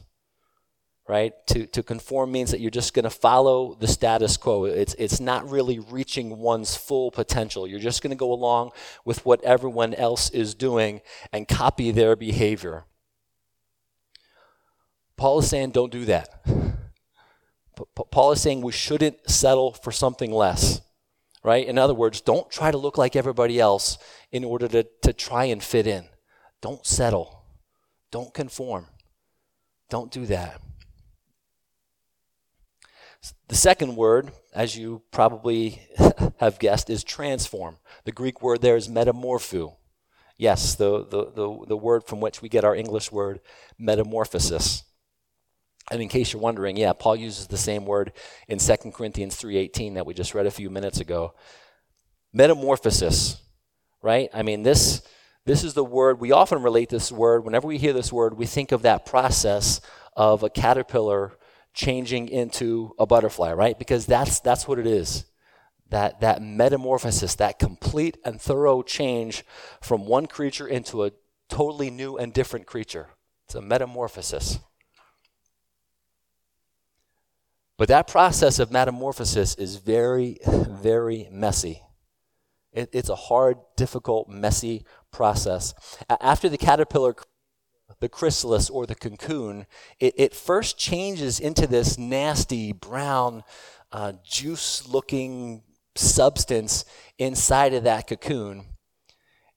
right? 1.10 1.34
To, 1.48 1.66
to 1.68 1.84
conform 1.84 2.32
means 2.32 2.52
that 2.52 2.62
you're 2.62 2.72
just 2.72 2.94
going 2.94 3.04
to 3.04 3.10
follow 3.10 3.76
the 3.78 3.88
status 3.90 4.38
quo. 4.38 4.64
It's, 4.64 4.94
it's 4.94 5.20
not 5.20 5.50
really 5.50 5.78
reaching 5.78 6.38
one's 6.38 6.78
full 6.78 7.12
potential. 7.12 7.68
You're 7.68 7.82
just 7.82 8.02
going 8.02 8.12
to 8.12 8.16
go 8.16 8.32
along 8.32 8.72
with 9.04 9.26
what 9.26 9.44
everyone 9.44 9.94
else 9.94 10.30
is 10.30 10.56
doing 10.56 11.02
and 11.34 11.50
copy 11.50 11.92
their 11.92 12.16
behavior. 12.16 12.86
Paul 15.18 15.40
is 15.40 15.50
saying, 15.50 15.72
don't 15.72 15.92
do 15.92 16.06
that. 16.06 16.46
Paul 18.12 18.32
is 18.32 18.42
saying 18.42 18.62
we 18.62 18.72
shouldn't 18.72 19.30
settle 19.30 19.74
for 19.74 19.92
something 19.92 20.32
less, 20.32 20.80
right? 21.44 21.66
In 21.66 21.78
other 21.78 21.94
words, 21.94 22.22
don't 22.22 22.50
try 22.50 22.72
to 22.72 22.78
look 22.78 22.98
like 22.98 23.16
everybody 23.16 23.60
else 23.60 23.98
in 24.32 24.44
order 24.44 24.68
to, 24.70 24.88
to 25.02 25.14
try 25.14 25.46
and 25.46 25.64
fit 25.64 25.88
in. 25.88 26.06
Don't 26.62 26.86
settle. 26.86 27.44
Don't 28.12 28.34
conform. 28.34 28.88
Don't 29.90 30.12
do 30.12 30.26
that. 30.28 30.62
The 33.48 33.56
second 33.56 33.96
word, 33.96 34.32
as 34.54 34.78
you 34.78 35.04
probably 35.12 35.82
have 36.40 36.60
guessed, 36.60 36.90
is 36.90 37.04
transform. 37.04 37.78
The 38.06 38.12
Greek 38.12 38.42
word 38.42 38.62
there 38.62 38.76
is 38.76 38.88
metamorpho. 38.88 39.76
Yes, 40.38 40.74
the, 40.76 41.06
the, 41.06 41.32
the, 41.32 41.66
the 41.68 41.78
word 41.78 42.06
from 42.06 42.20
which 42.20 42.42
we 42.42 42.50
get 42.50 42.64
our 42.64 42.76
English 42.76 43.12
word 43.12 43.42
metamorphosis. 43.78 44.84
And 45.92 46.02
in 46.02 46.08
case 46.08 46.34
you're 46.34 46.42
wondering, 46.42 46.78
yeah, 46.78 46.94
Paul 46.94 47.16
uses 47.16 47.48
the 47.48 47.58
same 47.58 47.86
word 47.86 48.14
in 48.48 48.58
2 48.58 48.92
Corinthians 48.92 49.36
3:18 49.36 49.94
that 49.96 50.06
we 50.06 50.16
just 50.16 50.34
read 50.34 50.48
a 50.48 50.52
few 50.52 50.70
minutes 50.70 51.00
ago. 51.00 51.36
Metamorphosis, 52.34 53.42
right? 54.02 54.30
I 54.34 54.42
mean, 54.42 54.64
this 54.64 55.04
this 55.46 55.64
is 55.64 55.74
the 55.74 55.84
word 55.84 56.20
we 56.20 56.32
often 56.32 56.62
relate 56.62 56.90
this 56.90 57.12
word 57.12 57.44
whenever 57.44 57.68
we 57.68 57.78
hear 57.78 57.94
this 57.94 58.14
word, 58.14 58.38
we 58.38 58.46
think 58.46 58.72
of 58.72 58.84
that 58.84 59.06
process 59.06 59.82
of 60.16 60.44
a 60.44 60.50
caterpillar 60.50 61.38
changing 61.74 62.28
into 62.30 62.94
a 63.00 63.06
butterfly, 63.06 63.54
right? 63.54 63.78
Because 63.78 64.06
that's, 64.06 64.40
that's 64.40 64.68
what 64.68 64.80
it 64.80 64.88
is. 64.88 65.26
That, 65.90 66.22
that 66.22 66.42
metamorphosis, 66.42 67.36
that 67.36 67.60
complete 67.60 68.18
and 68.24 68.40
thorough 68.40 68.82
change 68.82 69.44
from 69.82 70.06
one 70.06 70.26
creature 70.28 70.68
into 70.68 71.04
a 71.04 71.12
totally 71.50 71.90
new 71.90 72.18
and 72.18 72.34
different 72.34 72.66
creature. 72.66 73.10
It's 73.46 73.56
a 73.56 73.62
metamorphosis. 73.62 74.60
But 77.82 77.88
that 77.88 78.08
process 78.08 78.60
of 78.60 78.72
metamorphosis 78.72 79.56
is 79.56 79.78
very, 79.78 80.38
very 80.46 81.28
messy. 81.32 81.82
It, 82.72 82.92
it's 82.94 83.10
a 83.10 83.16
hard, 83.16 83.58
difficult, 83.76 84.30
messy 84.30 84.86
process. 85.12 85.74
After 86.08 86.48
the 86.48 86.60
caterpillar 86.60 87.16
the 88.00 88.08
chrysalis 88.08 88.70
or 88.70 88.86
the 88.86 88.94
cocoon, 88.94 89.66
it, 90.00 90.14
it 90.16 90.36
first 90.36 90.78
changes 90.78 91.40
into 91.40 91.66
this 91.66 91.98
nasty 91.98 92.72
brown, 92.72 93.44
uh, 93.92 94.14
juice 94.24 94.88
looking 94.88 95.64
substance 95.96 96.86
inside 97.18 97.74
of 97.74 97.84
that 97.86 98.06
cocoon. 98.06 98.66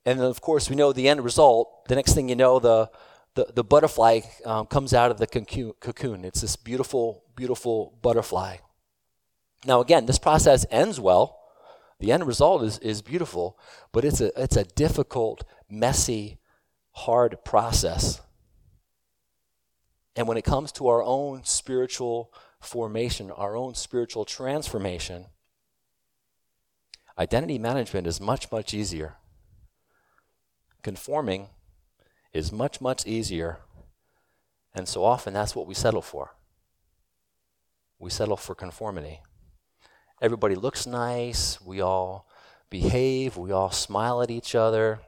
And 0.06 0.18
then, 0.18 0.26
of 0.26 0.40
course, 0.40 0.70
we 0.70 0.76
know 0.76 0.94
the 0.94 1.10
end 1.10 1.22
result. 1.22 1.88
The 1.88 1.94
next 1.94 2.14
thing 2.14 2.30
you 2.30 2.36
know, 2.36 2.58
the, 2.58 2.88
the, 3.34 3.46
the 3.54 3.64
butterfly 3.64 4.20
um, 4.44 4.66
comes 4.66 4.94
out 4.94 5.10
of 5.10 5.18
the 5.18 5.26
cocoon. 5.26 6.24
It's 6.24 6.40
this 6.40 6.56
beautiful, 6.56 7.24
beautiful 7.34 7.98
butterfly. 8.00 8.58
Now, 9.66 9.80
again, 9.80 10.06
this 10.06 10.18
process 10.18 10.66
ends 10.70 11.00
well. 11.00 11.40
The 12.00 12.12
end 12.12 12.26
result 12.26 12.62
is, 12.62 12.78
is 12.78 13.02
beautiful, 13.02 13.58
but 13.92 14.04
it's 14.04 14.20
a, 14.20 14.30
it's 14.40 14.56
a 14.56 14.64
difficult, 14.64 15.44
messy, 15.70 16.38
hard 16.92 17.38
process. 17.44 18.20
And 20.16 20.28
when 20.28 20.36
it 20.36 20.44
comes 20.44 20.70
to 20.72 20.86
our 20.86 21.02
own 21.02 21.44
spiritual 21.44 22.32
formation, 22.60 23.30
our 23.30 23.56
own 23.56 23.74
spiritual 23.74 24.24
transformation, 24.24 25.26
identity 27.18 27.58
management 27.58 28.06
is 28.06 28.20
much, 28.20 28.52
much 28.52 28.74
easier. 28.74 29.16
Conforming 30.82 31.48
is 32.34 32.52
much, 32.52 32.80
much 32.80 33.06
easier. 33.06 33.60
And 34.74 34.86
so 34.86 35.04
often 35.04 35.32
that's 35.32 35.56
what 35.56 35.66
we 35.66 35.72
settle 35.74 36.02
for. 36.02 36.34
We 37.98 38.10
settle 38.10 38.36
for 38.36 38.54
conformity. 38.54 39.20
Everybody 40.20 40.56
looks 40.56 40.86
nice. 40.86 41.58
We 41.60 41.80
all 41.80 42.28
behave. 42.68 43.38
We 43.38 43.52
all 43.52 43.70
smile 43.70 44.20
at 44.20 44.30
each 44.30 44.54
other. 44.54 45.00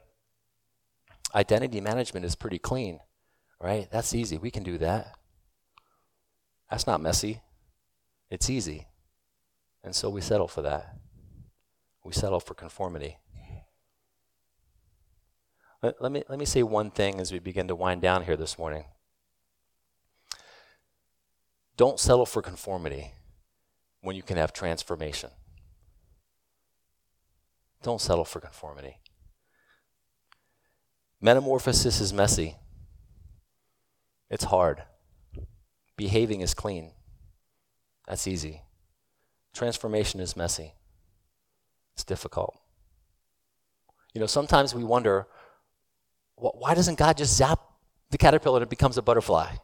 Identity 1.35 1.83
management 1.83 2.25
is 2.25 2.35
pretty 2.35 2.59
clean 2.59 3.01
right? 3.61 3.89
That's 3.91 4.15
easy. 4.15 4.39
We 4.39 4.51
can 4.51 4.63
do 4.63 4.79
that. 4.79 5.15
That's 6.71 6.87
not 6.87 7.01
messy. 7.01 7.41
It's 8.31 8.51
easy. 8.51 8.89
And 9.85 9.95
so 9.95 10.11
we 10.11 10.21
settle 10.21 10.49
for 10.49 10.63
that. 10.63 10.97
We 12.05 12.13
settle 12.13 12.41
for 12.41 12.55
conformity. 12.55 13.19
Let, 15.83 16.01
let, 16.01 16.13
me, 16.13 16.23
let 16.29 16.39
me 16.39 16.45
say 16.45 16.63
one 16.63 16.91
thing 16.91 17.21
as 17.21 17.33
we 17.33 17.39
begin 17.39 17.69
to 17.69 17.75
wind 17.75 18.01
down 18.01 18.25
here 18.25 18.37
this 18.37 18.59
morning. 18.59 18.85
Don't 21.77 22.01
settle 22.01 22.27
for 22.27 22.41
conformity 22.41 23.13
when 24.01 24.17
you 24.17 24.23
can 24.23 24.37
have 24.37 24.53
transformation. 24.53 25.31
Don't 27.83 28.01
settle 28.01 28.25
for 28.25 28.41
conformity. 28.41 28.99
Metamorphosis 31.21 32.01
is 32.01 32.13
messy. 32.13 32.57
It's 34.31 34.45
hard. 34.45 34.83
Behaving 35.97 36.41
is 36.41 36.55
clean. 36.55 36.93
That's 38.09 38.27
easy. 38.27 38.63
Transformation 39.55 40.21
is 40.21 40.37
messy. 40.37 40.75
It's 41.95 42.05
difficult. 42.05 42.57
You 44.15 44.21
know, 44.21 44.27
sometimes 44.27 44.75
we 44.75 44.85
wonder 44.85 45.27
why 46.37 46.75
doesn't 46.75 46.99
God 46.99 47.17
just 47.17 47.37
zap 47.37 47.61
the 48.11 48.19
caterpillar 48.19 48.59
and 48.59 48.67
it 48.67 48.71
becomes 48.71 48.99
a 48.99 49.03
butterfly? 49.03 49.57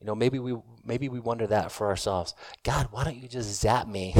You 0.00 0.06
know, 0.06 0.14
maybe 0.14 0.38
we 0.38 0.56
maybe 0.84 1.08
we 1.08 1.18
wonder 1.18 1.46
that 1.46 1.72
for 1.72 1.88
ourselves. 1.88 2.34
God, 2.62 2.88
why 2.90 3.04
don't 3.04 3.16
you 3.16 3.28
just 3.28 3.60
zap 3.60 3.88
me 3.88 4.14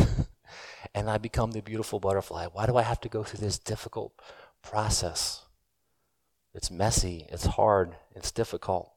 and 0.95 1.11
I 1.11 1.19
become 1.19 1.53
the 1.53 1.61
beautiful 1.61 2.01
butterfly? 2.01 2.47
Why 2.53 2.66
do 2.66 2.77
I 2.77 2.83
have 2.83 3.01
to 3.03 3.09
go 3.09 3.23
through 3.23 3.40
this 3.40 3.59
difficult 3.59 4.12
process? 4.62 5.42
It's 6.55 6.71
messy, 6.71 7.27
it's 7.29 7.45
hard, 7.45 7.97
it's 8.14 8.31
difficult. 8.31 8.90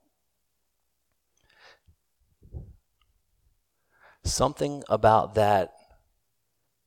Something 4.23 4.83
about 4.89 5.35
that 5.35 5.73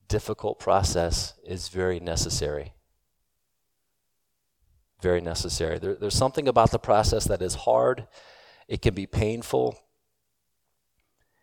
difficult 0.07 0.59
process 0.59 1.33
is 1.45 1.69
very 1.69 1.99
necessary. 1.99 2.73
Very 5.03 5.19
necessary. 5.19 5.79
There, 5.79 5.95
there's 5.95 6.15
something 6.15 6.47
about 6.47 6.71
the 6.71 6.79
process 6.79 7.25
that 7.25 7.41
is 7.41 7.55
hard, 7.55 8.07
it 8.69 8.81
can 8.81 8.93
be 8.93 9.05
painful, 9.05 9.77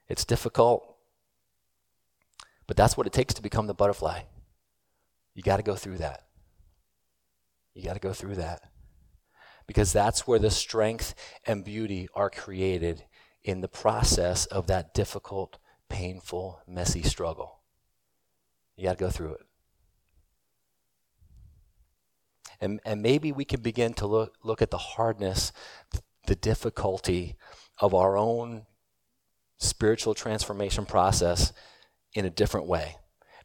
it's 0.08 0.24
difficult, 0.24 0.96
but 2.66 2.78
that's 2.78 2.96
what 2.96 3.06
it 3.06 3.12
takes 3.12 3.34
to 3.34 3.42
become 3.42 3.66
the 3.66 3.74
butterfly. 3.74 4.22
You 5.34 5.42
got 5.42 5.58
to 5.58 5.62
go 5.62 5.76
through 5.76 5.98
that. 5.98 6.22
You 7.74 7.84
got 7.84 7.92
to 7.92 8.00
go 8.00 8.14
through 8.14 8.36
that. 8.36 8.62
Because 9.66 9.92
that's 9.92 10.26
where 10.26 10.38
the 10.38 10.50
strength 10.50 11.14
and 11.44 11.62
beauty 11.62 12.08
are 12.14 12.30
created 12.30 13.04
in 13.44 13.60
the 13.60 13.68
process 13.68 14.46
of 14.46 14.68
that 14.68 14.94
difficult, 14.94 15.58
painful, 15.90 16.62
messy 16.66 17.02
struggle. 17.02 17.60
You 18.74 18.84
got 18.84 18.96
to 18.96 19.04
go 19.04 19.10
through 19.10 19.34
it. 19.34 19.46
And, 22.60 22.80
and 22.84 23.02
maybe 23.02 23.32
we 23.32 23.44
can 23.44 23.60
begin 23.60 23.94
to 23.94 24.06
look, 24.06 24.34
look 24.42 24.60
at 24.60 24.70
the 24.70 24.78
hardness, 24.78 25.52
the 26.26 26.36
difficulty 26.36 27.36
of 27.78 27.94
our 27.94 28.16
own 28.16 28.66
spiritual 29.58 30.14
transformation 30.14 30.86
process 30.86 31.52
in 32.14 32.24
a 32.24 32.30
different 32.30 32.66
way. 32.66 32.96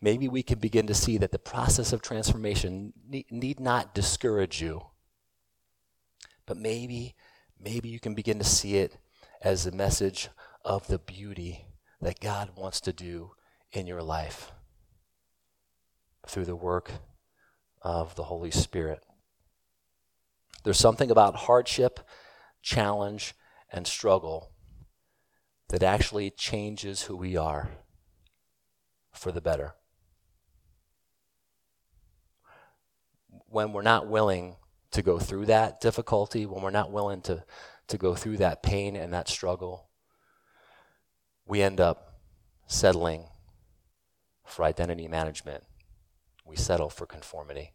Maybe 0.02 0.28
we 0.28 0.44
can 0.44 0.60
begin 0.60 0.88
to 0.88 0.94
see 0.94 1.18
that 1.18 1.32
the 1.32 1.40
process 1.40 1.94
of 1.94 2.02
transformation 2.02 2.94
need, 3.08 3.26
need 3.32 3.60
not 3.60 3.96
discourage 3.96 4.62
you, 4.62 4.88
but 6.46 6.58
maybe, 6.58 7.16
maybe 7.60 7.90
you 7.90 8.00
can 8.00 8.14
begin 8.14 8.38
to 8.40 8.46
see 8.46 8.76
it 8.78 8.98
as 9.42 9.66
a 9.66 9.72
message 9.72 10.30
of 10.64 10.88
the 10.88 11.00
beauty 11.00 11.66
that 12.02 12.20
God 12.20 12.52
wants 12.56 12.82
to 12.82 12.94
do 12.94 13.32
in 13.72 13.88
your 13.88 14.04
life 14.04 14.52
through 16.28 16.46
the 16.46 16.56
work 16.56 16.92
of 17.86 18.16
the 18.16 18.24
Holy 18.24 18.50
Spirit. 18.50 19.06
There's 20.64 20.80
something 20.80 21.12
about 21.12 21.36
hardship, 21.36 22.00
challenge, 22.64 23.36
and 23.72 23.86
struggle 23.86 24.52
that 25.70 25.84
actually 25.84 26.32
changes 26.32 27.04
who 27.04 27.16
we 27.16 27.38
are 27.38 27.70
for 29.12 29.32
the 29.32 29.40
better. 29.40 29.76
When 33.48 33.72
we're 33.72 33.84
not 33.84 34.10
willing 34.10 34.56
to 34.90 35.04
go 35.04 35.20
through 35.20 35.46
that 35.46 35.80
difficulty, 35.80 36.48
when 36.48 36.64
we're 36.64 36.72
not 36.72 36.92
willing 36.92 37.22
to, 37.22 37.44
to 37.90 37.98
go 38.00 38.16
through 38.16 38.38
that 38.38 38.64
pain 38.64 38.96
and 38.96 39.14
that 39.14 39.30
struggle, 39.30 39.90
we 41.46 41.62
end 41.62 41.80
up 41.80 42.20
settling 42.66 43.28
for 44.44 44.66
identity 44.66 45.08
management. 45.08 45.64
We 46.46 46.56
settle 46.56 46.90
for 46.90 47.06
conformity. 47.06 47.74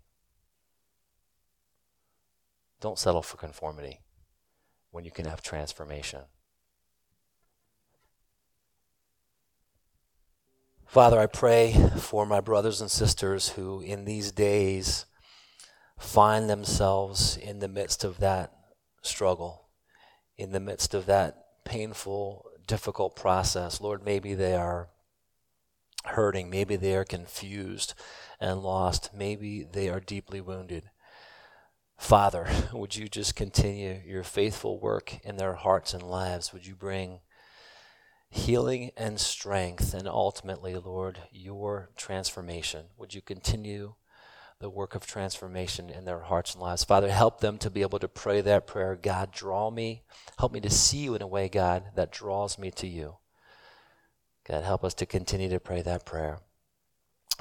Don't 2.81 2.99
settle 2.99 3.23
for 3.23 3.37
conformity 3.37 4.01
when 4.91 5.05
you 5.05 5.11
can 5.11 5.27
have 5.27 5.43
transformation. 5.43 6.21
Father, 10.87 11.21
I 11.21 11.27
pray 11.27 11.73
for 11.99 12.27
my 12.27 12.41
brothers 12.41 12.81
and 12.81 12.91
sisters 12.91 13.51
who 13.51 13.81
in 13.81 14.07
these 14.07 14.33
days 14.33 15.07
find 15.99 16.51
themselves 16.51 17.37
in 17.37 17.61
the 17.61 17.69
midst 17.69 18.03
of 18.03 18.19
that 18.19 18.53
struggle, 19.03 19.69
in 20.37 20.51
the 20.51 20.59
midst 20.59 20.95
of 20.95 21.07
that 21.07 21.45
painful, 21.65 22.45
difficult 22.67 23.15
process. 23.15 23.81
Lord, 23.81 24.05
maybe 24.05 24.35
they 24.35 24.55
are 24.55 24.89
hurting, 26.05 26.51
maybe 26.51 26.77
they 26.77 26.95
are 26.95 27.05
confused 27.05 27.95
and 28.41 28.63
lost, 28.63 29.11
maybe 29.15 29.65
they 29.71 29.89
are 29.89 30.01
deeply 30.01 30.41
wounded. 30.41 30.91
Father, 31.99 32.49
would 32.73 32.97
you 32.97 33.09
just 33.09 33.37
continue 33.37 34.01
your 34.07 34.25
faithful 34.25 34.81
work 34.81 35.19
in 35.23 35.37
their 35.37 35.55
hearts 35.55 35.93
and 35.93 36.03
lives? 36.03 36.53
Would 36.53 36.67
you 36.67 36.75
bring 36.75 37.21
healing 38.31 38.91
and 38.97 39.21
strength, 39.21 39.93
and 39.93 40.09
ultimately, 40.09 40.75
Lord, 40.75 41.19
your 41.31 41.91
transformation? 41.97 42.87
Would 42.97 43.13
you 43.13 43.21
continue 43.21 43.95
the 44.61 44.71
work 44.71 44.95
of 44.95 45.07
transformation 45.07 45.91
in 45.91 46.05
their 46.05 46.21
hearts 46.21 46.55
and 46.55 46.63
lives? 46.63 46.85
Father, 46.85 47.11
help 47.11 47.41
them 47.41 47.59
to 47.59 47.71
be 47.71 47.83
able 47.83 47.99
to 47.99 48.09
pray 48.09 48.41
that 48.41 48.67
prayer 48.67 48.97
God, 48.97 49.33
draw 49.33 49.71
me. 49.71 50.05
Help 50.39 50.53
me 50.53 50.61
to 50.61 50.71
see 50.71 50.99
you 50.99 51.15
in 51.15 51.23
a 51.23 51.27
way, 51.27 51.49
God, 51.49 51.91
that 51.97 52.13
draws 52.13 52.59
me 52.59 52.71
to 52.73 52.87
you. 52.87 53.17
God, 54.51 54.65
help 54.65 54.83
us 54.83 54.95
to 54.95 55.07
continue 55.07 55.49
to 55.49 55.61
pray 55.61 55.81
that 55.83 56.05
prayer. 56.05 56.41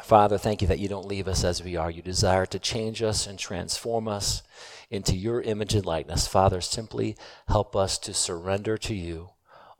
Father, 0.03 0.37
thank 0.37 0.61
you 0.61 0.67
that 0.67 0.77
you 0.77 0.87
don't 0.87 1.07
leave 1.07 1.27
us 1.27 1.43
as 1.43 1.63
we 1.63 1.75
are. 1.75 1.89
You 1.89 2.03
desire 2.03 2.45
to 2.45 2.59
change 2.59 3.01
us 3.01 3.25
and 3.25 3.39
transform 3.39 4.07
us 4.07 4.43
into 4.91 5.15
your 5.15 5.41
image 5.41 5.73
and 5.73 5.85
likeness. 5.85 6.27
Father, 6.27 6.61
simply 6.61 7.17
help 7.47 7.75
us 7.75 7.97
to 7.99 8.13
surrender 8.13 8.77
to 8.77 8.93
you 8.93 9.31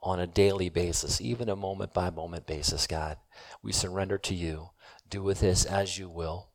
on 0.02 0.18
a 0.18 0.26
daily 0.26 0.68
basis, 0.68 1.20
even 1.20 1.48
a 1.48 1.54
moment 1.54 1.94
by 1.94 2.10
moment 2.10 2.46
basis, 2.46 2.88
God. 2.88 3.16
We 3.62 3.70
surrender 3.70 4.18
to 4.18 4.34
you. 4.34 4.70
Do 5.08 5.22
with 5.22 5.38
this 5.40 5.64
as 5.64 5.98
you 5.98 6.08
will. 6.08 6.48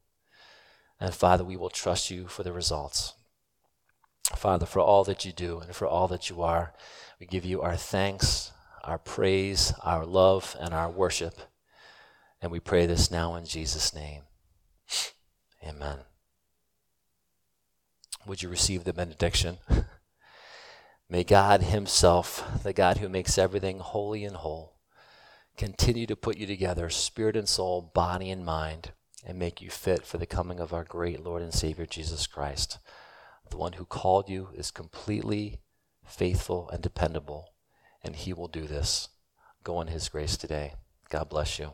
And 1.00 1.14
Father, 1.14 1.46
we 1.46 1.56
will 1.56 1.70
trust 1.70 2.12
you 2.12 2.28
for 2.28 2.44
the 2.44 2.54
results. 2.54 3.14
Father, 4.36 4.66
for 4.66 4.80
all 4.82 5.06
that 5.06 5.24
you 5.24 5.32
do 5.32 5.60
and 5.60 5.74
for 5.74 5.88
all 5.88 6.10
that 6.10 6.30
you 6.30 6.42
are, 6.42 6.74
we 7.20 7.26
give 7.26 7.46
you 7.46 7.62
our 7.62 7.78
thanks, 7.78 8.52
our 8.86 8.98
praise, 8.98 9.74
our 9.84 10.06
love, 10.06 10.56
and 10.60 10.74
our 10.74 10.90
worship. 10.90 11.36
And 12.42 12.52
we 12.52 12.60
pray 12.60 12.86
this 12.86 13.10
now 13.10 13.36
in 13.36 13.46
Jesus' 13.46 13.94
name. 13.94 14.24
Amen. 15.64 16.00
Would 18.28 18.42
you 18.42 18.50
receive 18.50 18.84
the 18.84 18.94
benediction? 18.94 19.58
May 21.10 21.24
God 21.24 21.62
Himself, 21.62 22.44
the 22.64 22.74
God 22.74 22.98
who 22.98 23.10
makes 23.10 23.38
everything 23.38 23.80
holy 23.80 24.24
and 24.26 24.36
whole, 24.36 24.78
continue 25.58 26.06
to 26.08 26.16
put 26.16 26.38
you 26.38 26.48
together, 26.48 26.90
spirit 26.90 27.36
and 27.36 27.48
soul, 27.48 27.92
body 27.94 28.30
and 28.30 28.46
mind, 28.46 28.92
and 29.26 29.40
make 29.40 29.62
you 29.62 29.70
fit 29.70 30.06
for 30.06 30.18
the 30.18 30.26
coming 30.26 30.60
of 30.60 30.74
our 30.74 30.84
great 30.84 31.24
Lord 31.24 31.42
and 31.42 31.54
Savior 31.54 31.86
Jesus 31.86 32.28
Christ. 32.28 32.80
The 33.50 33.58
one 33.58 33.74
who 33.74 33.86
called 33.86 34.30
you 34.30 34.50
is 34.56 34.72
completely 34.72 35.60
faithful 36.04 36.70
and 36.70 36.82
dependable, 36.82 37.55
and 38.06 38.16
He 38.16 38.32
will 38.34 38.48
do 38.48 38.68
this. 38.68 39.10
Go 39.64 39.82
in 39.82 39.88
His 39.88 40.08
grace 40.08 40.38
today. 40.38 40.74
God 41.10 41.28
bless 41.30 41.60
you. 41.60 41.72